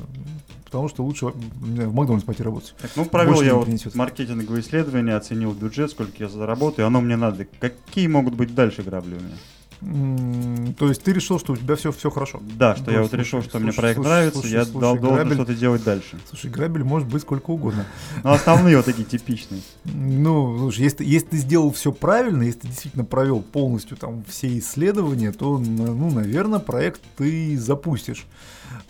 потому 0.65 0.89
что 0.89 1.03
лучше 1.03 1.27
в 1.27 1.93
Макдональдс 1.93 2.25
пойти 2.25 2.43
работать. 2.43 2.75
Так, 2.81 2.91
ну, 2.95 3.05
провел 3.05 3.41
я 3.41 3.55
вот 3.55 3.69
маркетинговые 3.95 4.61
исследования, 4.61 5.15
оценил 5.15 5.53
бюджет, 5.53 5.91
сколько 5.91 6.11
я 6.19 6.27
заработаю, 6.29 6.87
оно 6.87 7.01
мне 7.01 7.15
надо. 7.15 7.47
Какие 7.59 8.07
могут 8.07 8.35
быть 8.35 8.53
дальше 8.53 8.83
грабли 8.83 9.15
у 9.15 9.19
меня? 9.19 9.35
То 9.79 10.87
есть 10.87 11.03
ты 11.03 11.13
решил, 11.13 11.39
что 11.39 11.53
у 11.53 11.55
тебя 11.55 11.75
все, 11.75 11.91
все 11.91 12.09
хорошо? 12.09 12.41
Да, 12.57 12.75
что 12.75 12.85
ну, 12.87 12.91
я 12.91 13.01
вот 13.01 13.09
слушай, 13.09 13.21
решил, 13.21 13.41
что 13.41 13.51
слушай, 13.51 13.63
мне 13.63 13.73
проект 13.73 13.97
слушай, 13.97 14.07
нравится, 14.07 14.39
слушай, 14.39 14.53
я 14.53 14.65
слушай, 14.65 14.81
дал, 14.81 14.97
должен 14.97 15.33
что-то 15.33 15.53
делать 15.53 15.83
дальше. 15.83 16.17
Слушай, 16.27 16.49
грабель 16.49 16.83
может 16.83 17.07
быть 17.07 17.21
сколько 17.21 17.51
угодно. 17.51 17.85
Ну, 18.23 18.31
основные 18.31 18.77
вот 18.77 18.85
такие 18.85 19.05
типичные. 19.05 19.61
Ну, 19.85 20.57
слушай, 20.57 20.81
если, 20.81 21.05
если 21.05 21.27
ты 21.27 21.37
сделал 21.37 21.71
все 21.71 21.91
правильно, 21.91 22.43
если 22.43 22.61
ты 22.61 22.67
действительно 22.67 23.05
провел 23.05 23.41
полностью 23.41 23.97
там 23.97 24.23
все 24.27 24.57
исследования, 24.57 25.31
то, 25.31 25.59
ну, 25.59 26.11
наверное, 26.11 26.59
проект 26.59 27.01
ты 27.15 27.57
запустишь. 27.57 28.25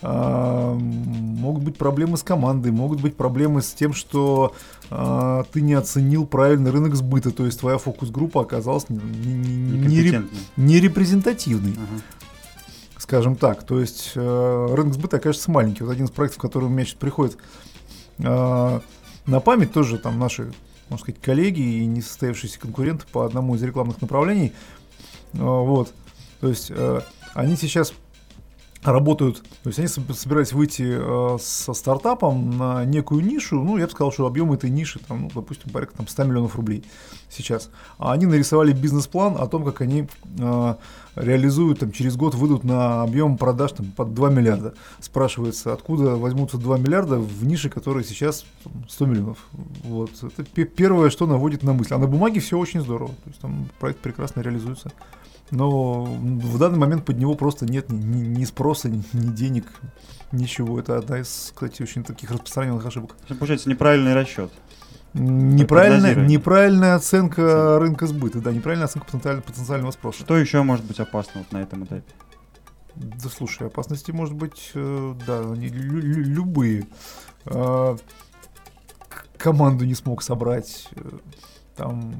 А, 0.00 0.78
быть 1.68 1.78
проблемы 1.78 2.16
с 2.16 2.22
командой, 2.22 2.72
могут 2.72 3.00
быть 3.00 3.16
проблемы 3.16 3.62
с 3.62 3.72
тем, 3.72 3.92
что 3.92 4.54
а, 4.90 5.44
ты 5.52 5.60
не 5.60 5.74
оценил 5.74 6.26
правильный 6.26 6.70
рынок 6.70 6.94
сбыта, 6.94 7.30
то 7.30 7.44
есть 7.44 7.60
твоя 7.60 7.78
фокус-группа 7.78 8.42
оказалась 8.42 8.88
не, 8.88 8.98
не, 8.98 10.28
не 10.56 10.80
репрезентативной. 10.80 11.72
Ага. 11.72 12.02
Скажем 12.98 13.36
так, 13.36 13.64
то 13.64 13.80
есть 13.80 14.12
э, 14.16 14.66
рынок 14.74 14.94
сбыта 14.94 15.16
окажется 15.16 15.50
маленький. 15.50 15.82
Вот 15.82 15.92
один 15.92 16.06
из 16.06 16.10
проектов, 16.10 16.42
который 16.42 16.64
у 16.64 16.68
меня 16.68 16.84
сейчас 16.84 16.96
приходит 16.96 17.38
э, 18.18 18.80
на 19.26 19.40
память, 19.40 19.72
тоже 19.72 19.98
там 19.98 20.18
наши, 20.18 20.52
можно 20.90 21.04
сказать, 21.04 21.20
коллеги 21.22 21.60
и 21.60 21.86
несостоявшиеся 21.86 22.58
конкуренты 22.58 23.06
по 23.10 23.24
одному 23.24 23.54
из 23.54 23.62
рекламных 23.62 24.02
направлений. 24.02 24.52
Э, 25.34 25.38
вот, 25.38 25.94
то 26.40 26.48
есть 26.48 26.70
э, 26.70 27.00
они 27.34 27.56
сейчас 27.56 27.94
работают, 28.82 29.42
то 29.62 29.70
есть 29.70 29.78
они 29.78 29.88
собирались 29.88 30.52
выйти 30.52 30.84
э, 30.86 31.38
со 31.40 31.72
стартапом 31.72 32.56
на 32.56 32.84
некую 32.84 33.24
нишу, 33.24 33.56
ну, 33.62 33.76
я 33.76 33.86
бы 33.86 33.90
сказал, 33.90 34.12
что 34.12 34.26
объем 34.26 34.52
этой 34.52 34.70
ниши, 34.70 35.00
там, 35.00 35.22
ну, 35.22 35.30
допустим, 35.34 35.70
порядка 35.72 35.96
там, 35.96 36.06
100 36.06 36.24
миллионов 36.24 36.54
рублей 36.54 36.84
сейчас. 37.28 37.70
А 37.98 38.12
они 38.12 38.26
нарисовали 38.26 38.72
бизнес-план 38.72 39.36
о 39.38 39.46
том, 39.48 39.64
как 39.64 39.80
они 39.80 40.08
э, 40.38 40.74
реализуют, 41.16 41.80
там, 41.80 41.90
через 41.90 42.16
год 42.16 42.36
выйдут 42.36 42.62
на 42.62 43.02
объем 43.02 43.36
продаж 43.36 43.72
там, 43.72 43.86
под 43.90 44.14
2 44.14 44.30
миллиарда. 44.30 44.74
Спрашивается, 45.00 45.72
откуда 45.72 46.16
возьмутся 46.16 46.56
2 46.56 46.78
миллиарда 46.78 47.18
в 47.18 47.44
нише, 47.44 47.70
которая 47.70 48.04
сейчас 48.04 48.44
100 48.88 49.06
миллионов. 49.06 49.38
Вот. 49.82 50.10
Это 50.22 50.44
первое, 50.44 51.10
что 51.10 51.26
наводит 51.26 51.64
на 51.64 51.72
мысль. 51.72 51.94
А 51.94 51.98
на 51.98 52.06
бумаге 52.06 52.40
все 52.40 52.56
очень 52.56 52.80
здорово. 52.80 53.10
То 53.10 53.28
есть 53.28 53.40
там 53.40 53.68
проект 53.80 53.98
прекрасно 53.98 54.40
реализуется 54.40 54.92
но 55.50 56.04
в 56.04 56.58
данный 56.58 56.78
момент 56.78 57.04
под 57.04 57.18
него 57.18 57.34
просто 57.34 57.66
нет 57.66 57.90
ни, 57.90 58.18
ни 58.38 58.44
спроса, 58.44 58.88
ни, 58.88 59.02
ни 59.12 59.32
денег, 59.32 59.66
ничего. 60.32 60.78
Это 60.78 60.98
одна 60.98 61.20
из, 61.20 61.52
кстати, 61.54 61.82
очень 61.82 62.04
таких 62.04 62.30
распространенных 62.30 62.84
ошибок. 62.84 63.16
Получается 63.28 63.68
неправильный 63.68 64.14
расчет. 64.14 64.50
Неправильная, 65.14 66.14
неправильная 66.14 66.94
оценка 66.94 67.78
рынка 67.78 68.06
сбыта, 68.06 68.40
да, 68.40 68.52
неправильная 68.52 68.86
оценка 68.86 69.06
потенциального, 69.06 69.42
потенциального 69.42 69.90
спроса. 69.90 70.20
Что 70.20 70.36
еще 70.36 70.62
может 70.62 70.84
быть 70.84 71.00
опасно 71.00 71.40
вот 71.40 71.50
на 71.52 71.58
этом 71.58 71.84
этапе? 71.84 72.12
Да 72.94 73.28
слушай, 73.30 73.66
опасности 73.68 74.10
может 74.10 74.34
быть, 74.34 74.70
э, 74.74 75.14
да, 75.26 75.40
они 75.40 75.68
лю- 75.68 76.00
лю- 76.00 76.24
любые. 76.24 76.86
А, 77.46 77.96
команду 79.38 79.86
не 79.86 79.94
смог 79.94 80.22
собрать, 80.22 80.88
э, 80.96 81.00
там 81.76 82.14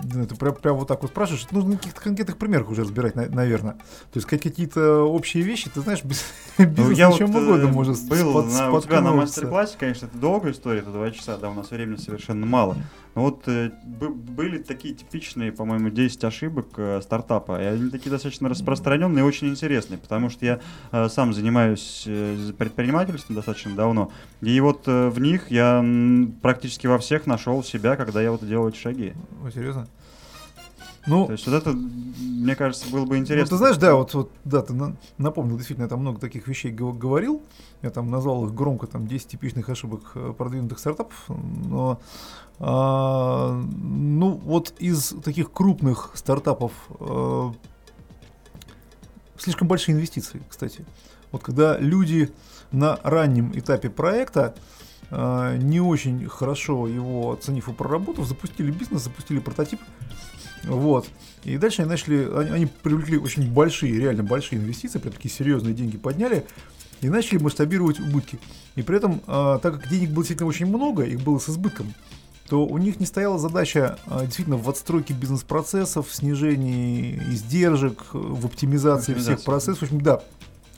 ты 0.00 0.34
прям, 0.36 0.54
прям 0.54 0.76
вот 0.76 0.88
так 0.88 1.02
вот 1.02 1.10
спрашиваешь, 1.10 1.46
нужно 1.50 1.76
каких-то 1.76 2.00
конкретных 2.00 2.36
примерах 2.38 2.70
уже 2.70 2.82
разбирать, 2.82 3.14
на, 3.14 3.28
наверное. 3.28 3.72
То 4.12 4.16
есть 4.16 4.26
какие-то 4.26 5.02
общие 5.02 5.42
вещи, 5.42 5.70
ты 5.70 5.80
знаешь, 5.80 6.02
без, 6.02 6.24
ну, 6.58 6.90
я 6.90 7.10
на 7.10 7.16
чем 7.16 7.32
вот 7.32 7.42
угодно 7.42 7.68
э, 7.68 7.72
может 7.72 8.08
был 8.08 8.42
на, 8.44 8.72
у 8.72 8.80
тебя 8.80 9.00
на 9.00 9.12
мастер-классе, 9.12 9.76
конечно, 9.78 10.06
это 10.06 10.16
долгая 10.16 10.52
история, 10.52 10.80
это 10.80 10.90
два 10.90 11.10
часа, 11.10 11.36
да, 11.36 11.50
у 11.50 11.54
нас 11.54 11.70
времени 11.70 11.96
совершенно 11.96 12.46
мало. 12.46 12.76
Но 13.14 13.22
вот 13.22 13.46
э, 13.46 13.70
были 13.84 14.58
такие 14.58 14.94
типичные, 14.94 15.52
по-моему, 15.52 15.90
10 15.90 16.24
ошибок 16.24 16.68
э, 16.76 17.00
стартапа, 17.02 17.62
и 17.62 17.64
они 17.66 17.90
такие 17.90 18.10
достаточно 18.10 18.48
распространенные 18.48 19.22
и 19.22 19.26
очень 19.26 19.48
интересные, 19.48 19.98
потому 19.98 20.30
что 20.30 20.46
я 20.46 20.60
э, 20.92 21.08
сам 21.08 21.32
занимаюсь 21.34 22.04
предпринимательством 22.56 23.36
достаточно 23.36 23.74
давно, 23.74 24.10
и 24.40 24.58
вот 24.60 24.86
в 24.86 25.18
них 25.20 25.50
я 25.50 25.84
практически 26.40 26.86
во 26.86 26.98
всех 26.98 27.26
нашел 27.26 27.62
себя, 27.62 27.96
когда 27.96 28.22
я 28.22 28.32
вот 28.32 28.46
делал 28.46 28.68
эти 28.68 28.78
шаги. 28.78 29.12
О, 29.44 29.50
серьезно? 29.50 29.86
Ну, 31.06 31.26
То 31.26 31.32
есть 31.32 31.46
вот 31.46 31.54
это, 31.54 31.72
мне 31.72 32.54
кажется, 32.54 32.88
было 32.90 33.04
бы 33.04 33.18
интересно. 33.18 33.44
Ну, 33.44 33.50
ты 33.50 33.56
знаешь, 33.56 33.76
да, 33.76 33.94
вот, 33.96 34.14
вот 34.14 34.30
да, 34.44 34.62
ты 34.62 34.72
на, 34.72 34.96
напомнил, 35.18 35.56
действительно, 35.56 35.84
я 35.84 35.88
там 35.88 36.00
много 36.00 36.20
таких 36.20 36.46
вещей 36.46 36.70
говорил. 36.70 37.42
Я 37.82 37.90
там 37.90 38.10
назвал 38.10 38.46
их 38.46 38.54
громко, 38.54 38.86
там, 38.86 39.08
10 39.08 39.28
типичных 39.28 39.68
ошибок 39.68 40.12
э, 40.14 40.32
продвинутых 40.36 40.78
стартапов. 40.78 41.24
Но, 41.28 42.00
а, 42.60 43.60
ну, 43.82 44.30
вот 44.44 44.74
из 44.78 45.14
таких 45.24 45.50
крупных 45.50 46.12
стартапов 46.14 46.72
а, 47.00 47.52
слишком 49.36 49.66
большие 49.66 49.96
инвестиции, 49.96 50.42
кстати. 50.48 50.84
Вот 51.32 51.42
когда 51.42 51.78
люди 51.78 52.32
на 52.70 52.98
раннем 53.02 53.52
этапе 53.54 53.90
проекта 53.90 54.54
а, 55.10 55.56
не 55.56 55.80
очень 55.80 56.28
хорошо 56.28 56.86
его 56.86 57.32
оценив 57.32 57.68
и 57.68 57.72
проработав, 57.72 58.26
запустили 58.26 58.70
бизнес, 58.70 59.02
запустили 59.02 59.40
прототип, 59.40 59.80
вот. 60.64 61.08
И 61.44 61.56
дальше 61.58 61.82
они 61.82 61.90
начали, 61.90 62.28
они, 62.36 62.50
они 62.50 62.66
привлекли 62.66 63.18
очень 63.18 63.50
большие, 63.50 63.98
реально 63.98 64.22
большие 64.22 64.60
инвестиции, 64.60 64.98
прям 64.98 65.14
такие 65.14 65.32
серьезные 65.32 65.74
деньги 65.74 65.96
подняли, 65.96 66.44
и 67.00 67.08
начали 67.08 67.38
масштабировать 67.38 68.00
убытки. 68.00 68.38
И 68.76 68.82
при 68.82 68.96
этом, 68.96 69.20
а, 69.26 69.58
так 69.58 69.74
как 69.74 69.90
денег 69.90 70.10
было 70.10 70.22
действительно 70.22 70.48
очень 70.48 70.66
много, 70.66 71.02
их 71.02 71.20
было 71.20 71.38
с 71.38 71.48
избытком, 71.48 71.92
то 72.48 72.64
у 72.64 72.78
них 72.78 73.00
не 73.00 73.06
стояла 73.06 73.38
задача 73.38 73.98
а, 74.06 74.24
действительно 74.24 74.56
в 74.56 74.68
отстройке 74.68 75.14
бизнес-процессов, 75.14 76.08
в 76.08 76.14
снижении 76.14 77.20
издержек, 77.30 78.06
в 78.12 78.46
оптимизации 78.46 79.14
всех 79.14 79.42
процессов. 79.42 79.80
В 79.80 79.82
общем, 79.84 80.00
да, 80.00 80.22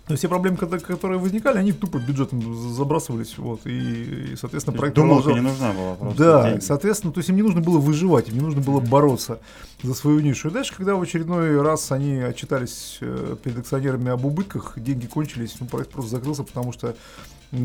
но 0.07 0.17
все 0.17 0.29
проблемы, 0.29 0.59
которые 0.59 1.19
возникали, 1.19 1.59
они 1.59 1.73
тупо 1.73 1.99
бюджетом 1.99 2.55
забрасывались, 2.75 3.39
вот, 3.39 3.67
и, 3.67 4.33
и 4.33 4.37
соответственно, 4.37 4.77
проект 4.77 4.97
Думалка 4.97 5.33
не 5.33 5.41
нужна 5.41 5.73
была 5.73 5.95
просто. 5.95 6.23
Да, 6.23 6.51
деньги. 6.51 6.61
соответственно, 6.63 7.13
то 7.13 7.21
есть 7.21 7.31
им 7.31 7.37
не 7.37 7.43
нужно 7.43 7.63
было 7.63 7.79
выживать, 7.79 8.29
им 8.29 8.35
не 8.35 8.41
нужно 8.41 8.61
было 8.61 8.81
бороться 8.81 9.41
за 9.83 9.95
свою 9.95 10.21
нишу. 10.21 10.49
И 10.49 10.53
дальше, 10.53 10.75
когда 10.77 10.95
в 10.95 11.01
очередной 11.01 11.61
раз 11.63 11.91
они 11.91 12.19
отчитались 12.19 12.99
э, 13.01 13.37
перед 13.43 13.61
акционерами 13.61 14.11
об 14.11 14.27
убытках, 14.27 14.75
деньги 14.77 15.07
кончились, 15.07 15.57
ну, 15.59 15.67
проект 15.67 15.91
просто 15.91 16.11
закрылся, 16.11 16.43
потому 16.43 16.73
что 16.73 16.95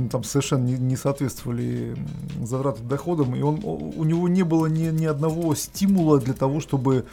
там 0.10 0.24
совершенно 0.24 0.64
не, 0.64 0.74
не 0.78 0.96
соответствовали 0.96 1.98
затраты 2.42 2.84
доходам, 2.84 3.36
и 3.36 3.42
он, 3.42 3.60
у 3.64 4.04
него 4.06 4.30
не 4.30 4.44
было 4.44 4.68
ни, 4.68 4.86
ни 4.92 5.06
одного 5.06 5.56
стимула 5.56 6.20
для 6.20 6.34
того, 6.34 6.62
чтобы 6.62 7.06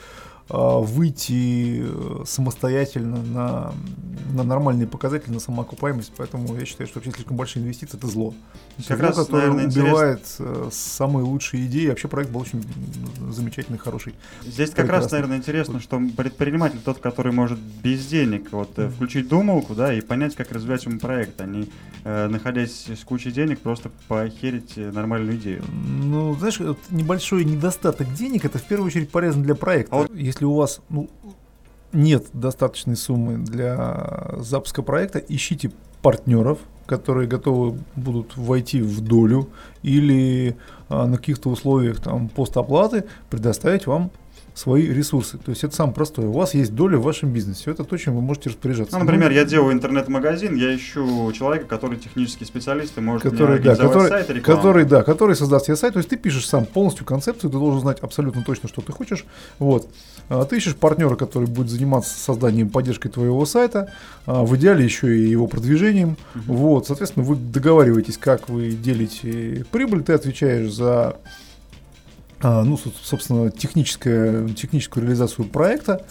выйти 0.49 1.83
э, 1.85 2.25
самостоятельно 2.25 3.21
на, 3.23 3.73
на 4.33 4.45
нормальные 4.45 4.87
показатели, 4.87 5.33
на 5.33 5.41
самоокупаемость. 5.41 6.13
Поэтому 6.17 6.55
я 6.57 6.65
считаю, 6.65 6.87
что 6.87 6.99
вообще 6.99 7.11
слишком 7.11 7.37
большие 7.37 7.65
инвестиции 7.65 7.99
это 7.99 8.07
зло. 8.07 8.33
Как 8.87 8.99
зло, 8.99 9.07
раз, 9.09 9.17
которое 9.17 9.49
наверное, 9.49 9.67
убивает 9.67 10.21
интересно. 10.21 10.67
Э, 10.67 10.69
самые 10.71 11.25
лучшие 11.25 11.67
идеи. 11.67 11.89
Вообще 11.89 12.07
проект 12.07 12.31
был 12.31 12.41
очень 12.41 12.65
замечательный, 13.31 13.79
хороший. 13.79 14.15
Здесь 14.45 14.71
как 14.71 14.89
раз, 14.89 15.11
наверное, 15.11 15.39
интересно, 15.39 15.81
что 15.81 16.01
предприниматель 16.17 16.79
тот, 16.85 16.99
который 16.99 17.33
может 17.33 17.59
без 17.59 18.07
денег 18.07 18.53
вот, 18.53 18.79
mm-hmm. 18.79 18.91
включить 18.91 19.29
думалку, 19.29 19.75
да, 19.75 19.93
и 19.93 20.01
понять, 20.01 20.37
как 20.37 20.53
развивать 20.53 20.85
ему 20.85 21.01
проект, 21.01 21.41
а 21.41 21.47
не 21.47 21.69
э, 22.05 22.29
находясь 22.29 22.87
с 22.89 23.03
кучей 23.05 23.33
денег, 23.33 23.59
просто 23.61 23.91
похерить 24.07 24.77
нормальную 24.77 25.39
идею. 25.39 25.65
Ну, 25.73 26.37
знаешь, 26.37 26.61
небольшой 26.91 27.45
недостаток 27.45 28.13
денег 28.15 28.45
это 28.45 28.59
в 28.59 28.65
первую 28.65 28.87
очередь 28.87 29.11
полезно 29.11 29.43
для 29.43 29.57
проекта. 29.57 29.97
А 29.97 29.99
вот 30.03 30.15
если 30.37 30.45
у 30.45 30.55
вас 30.55 30.81
ну, 30.91 31.09
нет 31.93 32.27
достаточной 32.35 32.97
суммы 32.97 33.39
для 33.39 34.35
запуска 34.37 34.83
проекта, 34.83 35.19
ищите 35.19 35.73
партнеров, 36.03 36.59
которые 36.85 37.27
готовы 37.27 37.79
будут 37.97 38.37
войти 38.37 38.83
в 38.83 39.01
долю 39.01 39.49
или 39.83 40.57
а, 40.91 41.07
на 41.07 41.17
каких-то 41.17 41.49
условиях 41.49 42.01
там 42.01 42.29
постоплаты 42.29 43.05
предоставить 43.31 43.87
вам 43.87 44.11
свои 44.57 44.89
ресурсы. 44.89 45.37
То 45.37 45.51
есть 45.51 45.65
это 45.65 45.77
самое 45.77 45.95
простое. 45.95 46.29
У 46.29 46.33
вас 46.33 46.55
есть 46.55 46.75
доля 46.75 46.97
в 46.97 47.03
вашем 47.03 47.31
бизнесе. 47.31 47.71
Это 47.71 47.85
то, 47.85 47.97
чем 47.99 48.15
вы 48.17 48.23
можете 48.23 48.49
распоряжаться. 48.49 48.97
Ну, 48.97 49.05
например, 49.05 49.31
я 49.31 49.45
делаю 49.45 49.75
интернет-магазин, 49.75 50.57
я 50.57 50.75
ищу 50.75 51.31
человека, 51.33 51.67
который 51.67 51.99
технический 51.99 52.47
специалист 52.47 52.97
и 52.97 53.03
может 53.03 53.23
который, 53.23 53.61
да, 53.61 53.77
который, 53.77 54.09
сайт 54.09 54.31
и 54.31 54.41
который, 54.41 54.87
да, 54.87 55.03
который 55.03 55.37
создаст 55.37 55.67
себе 55.67 55.77
сайт. 55.77 55.93
То 55.93 55.99
есть 55.99 56.09
ты 56.09 56.17
пишешь 56.17 56.49
сам 56.49 56.65
полностью 56.65 57.05
концепцию, 57.05 57.51
ты 57.51 57.59
должен 57.59 57.83
знать 57.83 57.99
абсолютно 58.01 58.43
точно, 58.43 58.71
что 58.71 58.81
ты 58.81 58.93
хочешь. 58.93 59.27
Вот. 59.59 59.91
А 60.31 60.47
ты 60.47 60.57
ищешь 60.57 60.75
партнера, 60.75 61.17
который 61.17 61.49
будет 61.49 61.69
заниматься 61.69 62.19
созданием, 62.19 62.71
поддержкой 62.71 63.11
твоего 63.11 63.45
сайта, 63.45 63.93
а 64.25 64.43
в 64.43 64.57
идеале 64.57 64.83
еще 64.83 65.15
и 65.15 65.29
его 65.29 65.49
продвижением. 65.49 66.17
Угу. 66.35 66.55
Вот, 66.55 66.87
соответственно, 66.87 67.27
вы 67.27 67.37
договариваетесь, 67.37 68.17
как 68.17 68.49
вы 68.49 68.71
делите 68.71 69.67
прибыль, 69.71 70.03
ты 70.03 70.15
отвечаешь 70.15 70.73
за 70.73 71.17
ну, 72.43 72.79
собственно, 73.03 73.51
техническая, 73.51 74.49
техническую 74.49 75.05
реализацию 75.05 75.49
проекта, 75.49 76.05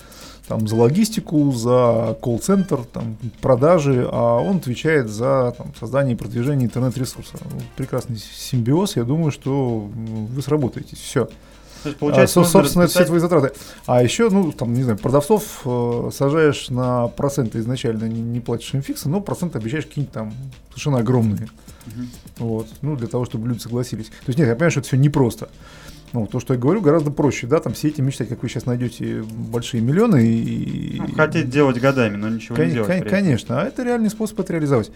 там, 0.47 0.67
за 0.67 0.75
логистику, 0.75 1.51
за 1.51 2.17
колл-центр, 2.21 2.83
там, 2.85 3.17
продажи, 3.41 4.07
а 4.11 4.37
он 4.37 4.57
отвечает 4.57 5.09
за 5.09 5.55
там, 5.57 5.73
создание 5.79 6.15
и 6.15 6.17
продвижение 6.17 6.67
интернет-ресурса. 6.67 7.37
Прекрасный 7.75 8.17
симбиоз, 8.17 8.95
я 8.95 9.03
думаю, 9.03 9.31
что 9.31 9.89
вы 9.89 10.41
сработаетесь. 10.41 10.99
Все. 10.99 11.29
То 11.85 11.89
есть, 11.89 11.99
получается, 11.99 12.41
а, 12.41 12.45
собственно, 12.45 12.83
это 12.83 12.93
все 12.93 13.05
твои 13.05 13.19
затраты. 13.19 13.51
А 13.85 14.01
еще, 14.01 14.31
ну, 14.31 14.51
там, 14.51 14.73
не 14.73 14.81
знаю, 14.81 14.97
продавцов 14.97 15.61
э, 15.65 16.09
сажаешь 16.11 16.69
на 16.71 17.07
проценты 17.09 17.59
изначально, 17.59 18.05
не, 18.05 18.21
не 18.21 18.39
платишь 18.39 18.73
им 18.73 18.81
фиксы, 18.81 19.07
но 19.07 19.21
проценты 19.21 19.59
обещаешь 19.59 19.85
какие-нибудь 19.85 20.11
там 20.11 20.33
совершенно 20.69 20.97
огромные. 20.97 21.47
Угу. 21.85 22.47
Вот. 22.47 22.67
Ну, 22.81 22.95
для 22.95 23.07
того, 23.07 23.25
чтобы 23.25 23.47
люди 23.47 23.59
согласились. 23.59 24.07
То 24.07 24.13
есть, 24.27 24.39
нет, 24.39 24.47
я 24.47 24.55
понимаю, 24.55 24.71
что 24.71 24.79
это 24.79 24.87
все 24.87 24.97
непросто. 24.97 25.49
Ну, 26.15 26.27
то, 26.27 26.39
что 26.39 26.53
я 26.53 26.59
говорю, 26.59 26.79
гораздо 26.79 27.11
проще, 27.11 27.45
да, 27.45 27.59
там 27.59 27.73
все 27.73 27.89
эти 27.89 27.99
мечтать, 27.99 28.29
как 28.29 28.41
вы 28.41 28.47
сейчас 28.47 28.65
найдете 28.65 29.21
большие 29.21 29.81
миллионы 29.81 30.25
и... 30.25 30.95
Ну, 30.97 31.13
хотеть 31.13 31.49
делать 31.49 31.77
годами, 31.81 32.15
но 32.15 32.29
ничего 32.29 32.55
кон- 32.55 32.67
не 32.67 32.71
делать. 32.71 32.87
Кон- 32.87 33.09
конечно, 33.09 33.61
а 33.61 33.65
это 33.65 33.83
реальный 33.83 34.09
способ 34.09 34.39
это 34.39 34.53
реализовать. 34.53 34.93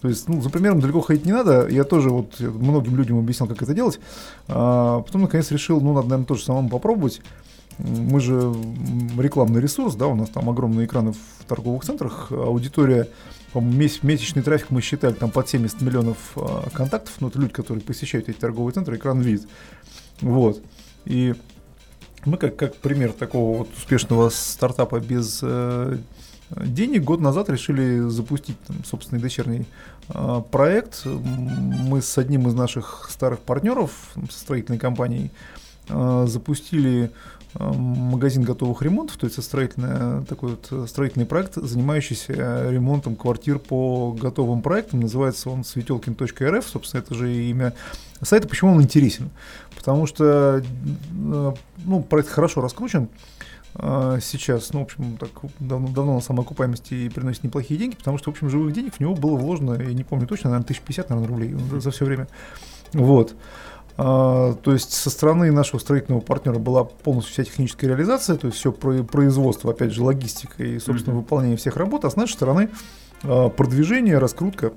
То 0.00 0.08
есть, 0.08 0.30
ну, 0.30 0.40
за 0.40 0.48
примером 0.48 0.80
далеко 0.80 1.02
ходить 1.02 1.26
не 1.26 1.32
надо. 1.32 1.68
Я 1.68 1.84
тоже 1.84 2.08
вот 2.08 2.40
многим 2.40 2.96
людям 2.96 3.18
объяснял, 3.18 3.46
как 3.50 3.60
это 3.60 3.74
делать. 3.74 4.00
А 4.48 5.02
потом, 5.02 5.22
наконец, 5.22 5.50
решил, 5.50 5.78
ну, 5.82 5.92
надо, 5.92 6.08
наверное, 6.08 6.26
тоже 6.26 6.42
самому 6.42 6.70
попробовать. 6.70 7.20
Мы 7.76 8.20
же 8.20 8.54
рекламный 9.18 9.60
ресурс, 9.60 9.94
да, 9.94 10.06
у 10.06 10.14
нас 10.14 10.30
там 10.30 10.48
огромные 10.48 10.86
экраны 10.86 11.12
в 11.12 11.44
торговых 11.46 11.84
центрах, 11.84 12.32
аудитория 12.32 13.08
по-моему, 13.52 13.90
месячный 14.02 14.42
трафик 14.42 14.70
мы 14.70 14.80
считали 14.80 15.12
там 15.12 15.30
под 15.30 15.48
70 15.48 15.82
миллионов 15.82 16.16
а, 16.36 16.70
контактов, 16.70 17.12
но 17.20 17.28
это 17.28 17.38
люди, 17.38 17.52
которые 17.52 17.84
посещают 17.84 18.28
эти 18.30 18.38
торговые 18.38 18.72
центры, 18.72 18.96
экран 18.96 19.20
видит. 19.20 19.46
Вот. 20.20 20.62
И 21.04 21.34
мы 22.24 22.36
как, 22.36 22.56
как 22.56 22.76
пример 22.76 23.12
такого 23.12 23.58
вот 23.58 23.68
успешного 23.76 24.28
стартапа 24.28 25.00
без 25.00 25.40
э, 25.42 25.98
денег. 26.50 27.02
Год 27.02 27.20
назад 27.20 27.50
решили 27.50 28.08
запустить 28.08 28.58
там, 28.60 28.84
собственный 28.84 29.20
дочерний 29.20 29.66
э, 30.08 30.42
проект. 30.50 31.04
Мы 31.04 32.00
с 32.00 32.16
одним 32.18 32.48
из 32.48 32.54
наших 32.54 33.08
старых 33.10 33.40
партнеров 33.40 34.14
со 34.30 34.38
строительной 34.38 34.78
компанией 34.78 35.30
э, 35.88 36.26
запустили 36.28 37.10
магазин 37.58 38.42
готовых 38.42 38.82
ремонтов, 38.82 39.16
то 39.16 39.26
есть 39.26 39.42
строительный, 39.42 40.24
такой 40.24 40.56
вот 40.56 40.88
строительный 40.88 41.26
проект, 41.26 41.56
занимающийся 41.56 42.70
ремонтом 42.70 43.14
квартир 43.16 43.58
по 43.58 44.12
готовым 44.12 44.62
проектам. 44.62 45.00
Называется 45.00 45.50
он 45.50 45.64
светелкин.рф, 45.64 46.66
собственно, 46.66 47.02
это 47.02 47.14
же 47.14 47.34
имя 47.34 47.74
сайта. 48.22 48.48
Почему 48.48 48.72
он 48.72 48.82
интересен? 48.82 49.30
Потому 49.76 50.06
что 50.06 50.62
ну, 51.12 52.02
проект 52.02 52.30
хорошо 52.30 52.60
раскручен, 52.60 53.08
сейчас, 53.74 54.72
ну, 54.72 54.80
в 54.80 54.82
общем, 54.82 55.16
так 55.16 55.30
давно, 55.58 55.88
давно 55.88 56.14
на 56.16 56.20
самоокупаемости 56.20 56.94
и 56.94 57.08
приносит 57.08 57.42
неплохие 57.42 57.78
деньги, 57.78 57.96
потому 57.96 58.18
что, 58.18 58.30
в 58.30 58.34
общем, 58.34 58.50
живых 58.50 58.74
денег 58.74 58.94
в 58.94 59.00
него 59.00 59.14
было 59.14 59.36
вложено, 59.36 59.80
я 59.80 59.94
не 59.94 60.04
помню 60.04 60.26
точно, 60.26 60.50
наверное, 60.50 60.64
1050, 60.66 61.08
наверное, 61.08 61.28
рублей 61.28 61.80
за 61.80 61.90
все 61.90 62.04
время. 62.04 62.28
Вот. 62.92 63.34
То 63.96 64.58
есть 64.66 64.92
со 64.92 65.10
стороны 65.10 65.52
нашего 65.52 65.78
строительного 65.78 66.20
партнера 66.20 66.58
была 66.58 66.84
полностью 66.84 67.34
вся 67.34 67.44
техническая 67.44 67.90
реализация, 67.90 68.36
то 68.36 68.46
есть 68.46 68.58
все 68.58 68.72
про 68.72 69.02
производство, 69.02 69.70
опять 69.70 69.92
же, 69.92 70.02
логистика 70.02 70.62
и, 70.62 70.78
собственно, 70.78 71.14
выполнение 71.16 71.56
всех 71.56 71.76
работ, 71.76 72.04
а 72.04 72.10
с 72.10 72.16
нашей 72.16 72.32
стороны 72.32 72.70
а, 73.22 73.50
продвижение, 73.50 74.18
раскрутка, 74.18 74.72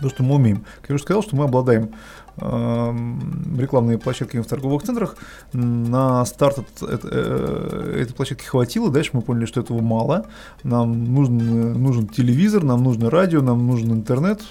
то, 0.00 0.08
что 0.08 0.22
мы 0.22 0.36
умеем. 0.36 0.64
Как 0.80 0.90
я 0.90 0.94
уже 0.94 1.04
сказал, 1.04 1.22
что 1.22 1.36
мы 1.36 1.44
обладаем 1.44 1.90
рекламные 2.38 3.98
площадки 3.98 4.36
в 4.38 4.46
торговых 4.46 4.82
центрах. 4.82 5.16
На 5.52 6.24
старт 6.26 6.58
от, 6.58 6.68
э, 6.82 8.00
этой 8.02 8.14
площадки 8.14 8.44
хватило, 8.44 8.90
дальше 8.90 9.10
мы 9.14 9.22
поняли, 9.22 9.46
что 9.46 9.60
этого 9.60 9.80
мало. 9.80 10.26
Нам 10.62 11.14
нужен, 11.14 11.72
нужен 11.82 12.08
телевизор, 12.08 12.62
нам 12.62 12.82
нужно 12.82 13.10
радио, 13.10 13.40
нам 13.40 13.66
нужен 13.66 13.92
интернет. 13.92 14.42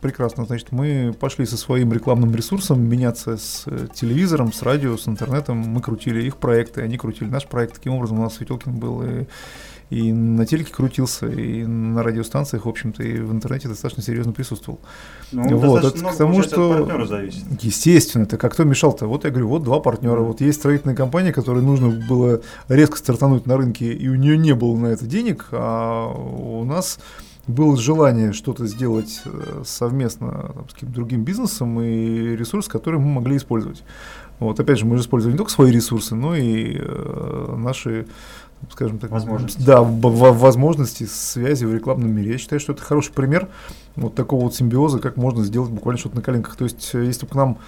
Прекрасно, 0.00 0.46
значит, 0.46 0.72
мы 0.72 1.14
пошли 1.18 1.46
со 1.46 1.56
своим 1.56 1.92
рекламным 1.92 2.34
ресурсом 2.34 2.82
меняться 2.82 3.36
с 3.36 3.64
э, 3.66 3.88
телевизором, 3.94 4.52
с 4.52 4.62
радио, 4.62 4.96
с 4.96 5.06
интернетом. 5.06 5.58
Мы 5.58 5.80
крутили 5.80 6.22
их 6.22 6.38
проекты, 6.38 6.82
они 6.82 6.96
крутили 6.96 7.28
наш 7.28 7.46
проект. 7.46 7.74
Таким 7.74 7.94
образом 7.94 8.18
у 8.18 8.22
нас 8.22 8.34
Светелкин 8.36 8.78
был 8.78 9.02
и 9.02 9.26
и 9.90 10.12
на 10.12 10.44
телеке 10.46 10.72
крутился, 10.72 11.26
и 11.26 11.64
на 11.64 12.02
радиостанциях, 12.02 12.66
в 12.66 12.68
общем-то, 12.68 13.02
и 13.02 13.20
в 13.20 13.32
интернете 13.32 13.68
достаточно 13.68 14.02
серьезно 14.02 14.32
присутствовал. 14.32 14.80
Ну, 15.32 15.58
вот, 15.58 15.84
это 15.84 16.04
к 16.04 16.16
тому, 16.16 16.42
что... 16.42 16.88
Естественно, 17.60 18.26
так 18.26 18.42
а 18.42 18.48
кто 18.48 18.64
мешал-то? 18.64 19.06
Вот 19.06 19.24
я 19.24 19.30
говорю, 19.30 19.48
вот 19.48 19.62
два 19.62 19.80
партнера, 19.80 20.20
вот 20.20 20.40
есть 20.40 20.58
строительная 20.58 20.96
компания, 20.96 21.32
которой 21.32 21.62
нужно 21.62 21.90
было 22.08 22.40
резко 22.68 22.96
стартануть 22.98 23.46
на 23.46 23.56
рынке, 23.56 23.92
и 23.92 24.08
у 24.08 24.16
нее 24.16 24.36
не 24.36 24.54
было 24.54 24.76
на 24.76 24.86
это 24.86 25.06
денег, 25.06 25.48
а 25.52 26.08
у 26.08 26.64
нас 26.64 26.98
было 27.46 27.76
желание 27.76 28.32
что-то 28.32 28.66
сделать 28.66 29.22
э, 29.24 29.62
совместно 29.64 30.50
там, 30.52 30.68
с 30.68 30.74
каким-то 30.74 30.94
другим 30.96 31.22
бизнесом 31.22 31.80
и 31.80 32.34
ресурс, 32.36 32.66
который 32.66 32.98
мы 32.98 33.06
могли 33.06 33.36
использовать. 33.36 33.84
Вот, 34.40 34.58
опять 34.60 34.78
же, 34.78 34.84
мы 34.84 34.96
же 34.96 35.02
использовали 35.02 35.34
не 35.34 35.38
только 35.38 35.52
свои 35.52 35.70
ресурсы, 35.70 36.14
но 36.14 36.34
и 36.34 36.76
э, 36.76 37.54
наши 37.56 38.06
скажем 38.70 38.98
так, 38.98 39.10
возможности. 39.10 39.62
Да, 39.62 39.82
возможности 39.82 41.04
связи 41.04 41.64
в 41.64 41.74
рекламном 41.74 42.10
мире. 42.10 42.32
Я 42.32 42.38
считаю, 42.38 42.60
что 42.60 42.72
это 42.72 42.82
хороший 42.82 43.12
пример 43.12 43.48
вот 43.94 44.14
такого 44.14 44.44
вот 44.44 44.54
симбиоза, 44.54 44.98
как 44.98 45.16
можно 45.16 45.44
сделать 45.44 45.70
буквально 45.70 45.98
что-то 45.98 46.16
на 46.16 46.22
коленках. 46.22 46.56
То 46.56 46.64
есть, 46.64 46.90
э, 46.94 47.04
если 47.04 47.26
бы 47.26 47.32
к 47.32 47.34
нам 47.34 47.58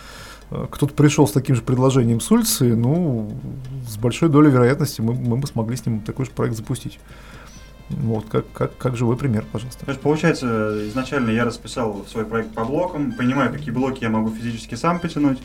э, 0.51 0.67
кто-то 0.71 0.95
пришел 0.95 1.27
с 1.27 1.33
таким 1.33 1.57
же 1.57 1.63
предложением 1.63 2.21
с 2.21 2.31
улицы, 2.31 2.75
ну, 2.77 3.31
с 3.89 3.97
большой 3.97 4.29
долей 4.29 4.51
вероятности 4.51 5.01
мы, 5.01 5.15
мы 5.15 5.37
бы 5.37 5.47
смогли 5.47 5.77
с 5.77 5.87
ним 5.87 6.01
такой 6.01 6.27
же 6.27 6.31
проект 6.31 6.57
запустить. 6.57 6.99
Вот, 7.91 8.27
как, 8.29 8.45
как, 8.53 8.77
как 8.77 8.97
живой 8.97 9.17
пример, 9.17 9.47
пожалуйста. 9.51 9.87
То 9.87 9.91
есть, 9.91 10.03
получается, 10.03 10.87
изначально 10.89 11.31
я 11.31 11.45
расписал 11.45 12.05
свой 12.07 12.27
проект 12.27 12.53
по 12.53 12.65
блокам, 12.65 13.13
понимаю, 13.13 13.51
какие 13.51 13.71
блоки 13.71 14.03
я 14.03 14.11
могу 14.11 14.31
физически 14.31 14.75
сам 14.75 15.01
потянуть, 15.01 15.39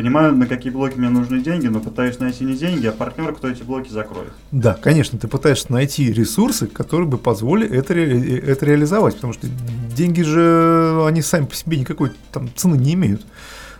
Понимаю, 0.00 0.34
на 0.34 0.46
какие 0.46 0.72
блоки 0.72 0.96
мне 0.96 1.10
нужны 1.10 1.42
деньги, 1.42 1.66
но 1.66 1.78
пытаюсь 1.78 2.18
найти 2.20 2.42
не 2.44 2.54
деньги, 2.56 2.86
а 2.86 2.92
партнера, 2.92 3.32
кто 3.32 3.48
эти 3.48 3.62
блоки 3.62 3.90
закроет. 3.90 4.32
Да, 4.50 4.72
конечно, 4.72 5.18
ты 5.18 5.28
пытаешься 5.28 5.70
найти 5.70 6.10
ресурсы, 6.10 6.68
которые 6.68 7.06
бы 7.06 7.18
позволили 7.18 7.76
это, 7.76 7.92
ре- 7.92 8.38
это 8.38 8.64
реализовать, 8.64 9.16
потому 9.16 9.34
что 9.34 9.46
деньги 9.94 10.22
же, 10.22 11.04
они 11.06 11.20
сами 11.20 11.44
по 11.44 11.54
себе 11.54 11.76
никакой 11.76 12.12
там 12.32 12.48
цены 12.56 12.76
не 12.76 12.94
имеют. 12.94 13.26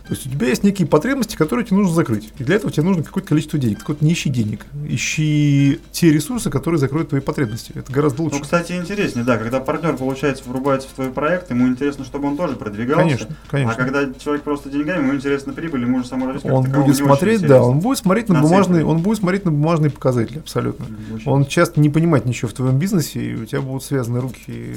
То 0.07 0.13
есть 0.13 0.25
у 0.25 0.29
тебя 0.29 0.47
есть 0.47 0.63
некие 0.63 0.87
потребности, 0.87 1.35
которые 1.35 1.65
тебе 1.65 1.77
нужно 1.77 1.93
закрыть. 1.93 2.33
И 2.37 2.43
для 2.43 2.55
этого 2.55 2.71
тебе 2.71 2.83
нужно 2.83 3.03
какое-то 3.03 3.29
количество 3.29 3.57
денег. 3.59 3.79
Так 3.79 3.89
вот, 3.89 4.01
не 4.01 4.13
ищи 4.13 4.29
денег. 4.29 4.65
Ищи 4.87 5.79
те 5.91 6.11
ресурсы, 6.11 6.49
которые 6.49 6.79
закроют 6.79 7.09
твои 7.09 7.21
потребности. 7.21 7.71
Это 7.75 7.91
гораздо 7.91 8.23
лучше. 8.23 8.37
Ну, 8.37 8.43
кстати, 8.43 8.73
интереснее, 8.73 9.23
да, 9.23 9.37
когда 9.37 9.59
партнер, 9.59 9.95
получается, 9.95 10.43
врубается 10.47 10.89
в 10.89 10.93
твой 10.93 11.11
проект, 11.11 11.49
ему 11.49 11.67
интересно, 11.67 12.03
чтобы 12.03 12.27
он 12.27 12.37
тоже 12.37 12.55
продвигался. 12.55 13.01
Конечно, 13.01 13.27
конечно. 13.49 13.73
А 13.73 13.77
когда 13.77 14.13
человек 14.19 14.43
просто 14.43 14.69
деньгами, 14.69 15.03
ему 15.03 15.15
интересна 15.15 15.53
прибыль, 15.53 15.81
ему 15.81 15.99
же 15.99 16.07
само 16.07 16.31
Он 16.43 16.63
будет 16.63 16.95
смотреть, 16.95 17.41
да, 17.41 17.63
он 17.63 17.79
будет 17.79 17.99
смотреть 17.99 18.29
на, 18.29 18.35
на 18.35 18.41
бумажные, 18.41 18.85
он 18.85 19.01
будет 19.01 19.19
смотреть 19.19 19.45
на 19.45 19.51
бумажные 19.51 19.91
показатели, 19.91 20.39
абсолютно. 20.39 20.85
Очень 21.13 21.31
он 21.31 21.45
часто 21.45 21.79
не 21.79 21.89
понимает 21.89 22.25
ничего 22.25 22.49
в 22.49 22.53
твоем 22.53 22.77
бизнесе, 22.77 23.21
и 23.23 23.35
у 23.35 23.45
тебя 23.45 23.61
будут 23.61 23.83
связаны 23.83 24.19
руки. 24.19 24.43
И, 24.47 24.73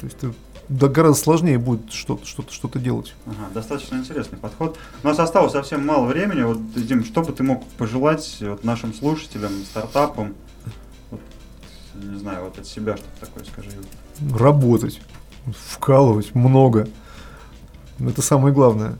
то 0.00 0.06
есть 0.06 0.18
ты 0.18 0.32
да 0.70 0.86
гораздо 0.86 1.20
сложнее 1.20 1.58
будет 1.58 1.92
что-то 1.92 2.24
что 2.24 2.44
что 2.48 2.70
делать. 2.78 3.14
Ага, 3.26 3.48
достаточно 3.52 3.98
интересный 4.10 4.38
подход. 4.38 4.76
У 5.02 5.06
нас 5.06 5.18
осталось 5.18 5.52
совсем 5.52 5.86
мало 5.86 6.06
времени. 6.06 6.42
Вот, 6.42 6.58
Дим, 6.74 7.04
что 7.04 7.22
бы 7.22 7.32
ты 7.32 7.42
мог 7.42 7.64
пожелать 7.78 8.38
вот, 8.40 8.64
нашим 8.64 8.92
слушателям, 8.92 9.52
стартапам? 9.64 10.34
Вот, 11.10 11.20
не 11.94 12.18
знаю, 12.18 12.44
вот 12.44 12.58
от 12.58 12.66
себя 12.66 12.96
что-то 12.96 13.26
такое 13.26 13.44
скажи. 13.44 13.70
Работать, 14.36 15.00
вкалывать 15.46 16.34
много. 16.34 16.88
Это 18.00 18.22
самое 18.22 18.52
главное. 18.52 18.98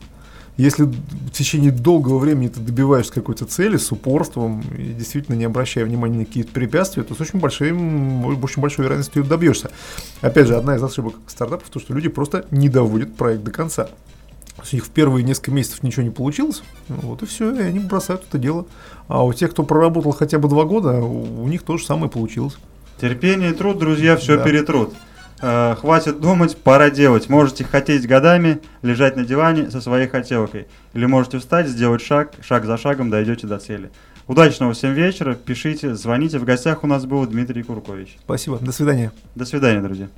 Если 0.57 0.85
в 0.85 1.31
течение 1.31 1.73
долгого 1.73 2.19
времени 2.19 2.49
ты 2.49 2.61
добиваешься 2.61 3.15
какой-то 3.15 3.47
цели 3.47 3.79
с 3.79 3.91
упорством 3.93 4.61
и 4.77 4.93
действительно 4.93 5.35
не 5.35 5.45
обращая 5.45 5.87
внимания 5.87 6.19
на 6.19 6.25
какие-то 6.27 6.53
препятствия, 6.53 7.03
то 7.03 7.15
с 7.15 7.21
очень 7.21 7.41
большой, 7.41 7.73
очень 7.73 8.61
большой 8.61 8.85
вероятностью 8.85 9.25
добьешься. 9.25 9.71
Опять 10.21 10.49
же, 10.49 10.57
одна 10.57 10.77
из 10.77 10.83
ошибок 10.83 11.15
стартапов 11.29 11.71
то, 11.71 11.81
что 11.81 11.95
люди 11.95 12.11
просто 12.11 12.45
не 12.51 12.69
доводят 12.69 13.17
проект 13.17 13.43
до 13.43 13.51
конца. 13.51 13.89
У 14.59 14.75
них 14.75 14.85
в 14.85 14.91
первые 14.91 15.25
несколько 15.25 15.53
месяцев 15.53 15.83
ничего 15.83 16.03
не 16.03 16.11
получилось, 16.11 16.63
вот 16.89 17.23
и 17.23 17.27
все, 17.27 17.55
и 17.55 17.63
они 17.63 17.79
бросают 17.79 18.25
это 18.29 18.39
дело. 18.39 18.67
А 19.09 19.25
у 19.25 19.33
тех, 19.33 19.51
кто 19.53 19.63
проработал 19.63 20.13
хотя 20.13 20.39
бы 20.39 20.49
два 20.49 20.65
года, 20.65 21.01
у 21.01 21.47
них 21.49 21.63
то 21.63 21.77
же 21.77 21.85
самое 21.85 22.11
получилось. 22.11 22.57
Терпение 23.01 23.51
и 23.51 23.55
труд, 23.55 23.79
друзья, 23.79 24.17
все 24.17 24.37
да. 24.37 24.45
перетрут. 24.45 24.93
Э, 25.41 25.75
хватит 25.79 26.21
думать, 26.21 26.57
пора 26.59 26.91
делать. 26.91 27.29
Можете 27.29 27.65
хотеть 27.65 28.07
годами, 28.07 28.61
лежать 28.83 29.17
на 29.17 29.25
диване 29.25 29.71
со 29.71 29.81
своей 29.81 30.07
хотелкой. 30.07 30.67
Или 30.93 31.07
можете 31.07 31.39
встать, 31.39 31.69
сделать 31.69 32.03
шаг, 32.03 32.33
шаг 32.43 32.67
за 32.67 32.77
шагом 32.77 33.11
дойдете 33.11 33.47
до 33.47 33.59
цели. 33.59 33.91
Удачного 34.27 34.75
всем 34.75 34.93
вечера, 34.93 35.35
пишите, 35.35 35.95
звоните. 35.95 36.39
В 36.39 36.45
гостях 36.45 36.85
у 36.85 36.87
нас 36.87 37.05
был 37.07 37.27
Дмитрий 37.27 37.63
Куркович. 37.63 38.19
Спасибо, 38.23 38.59
до 38.59 38.73
свидания. 38.73 39.13
До 39.35 39.45
свидания, 39.45 39.81
друзья. 39.81 40.09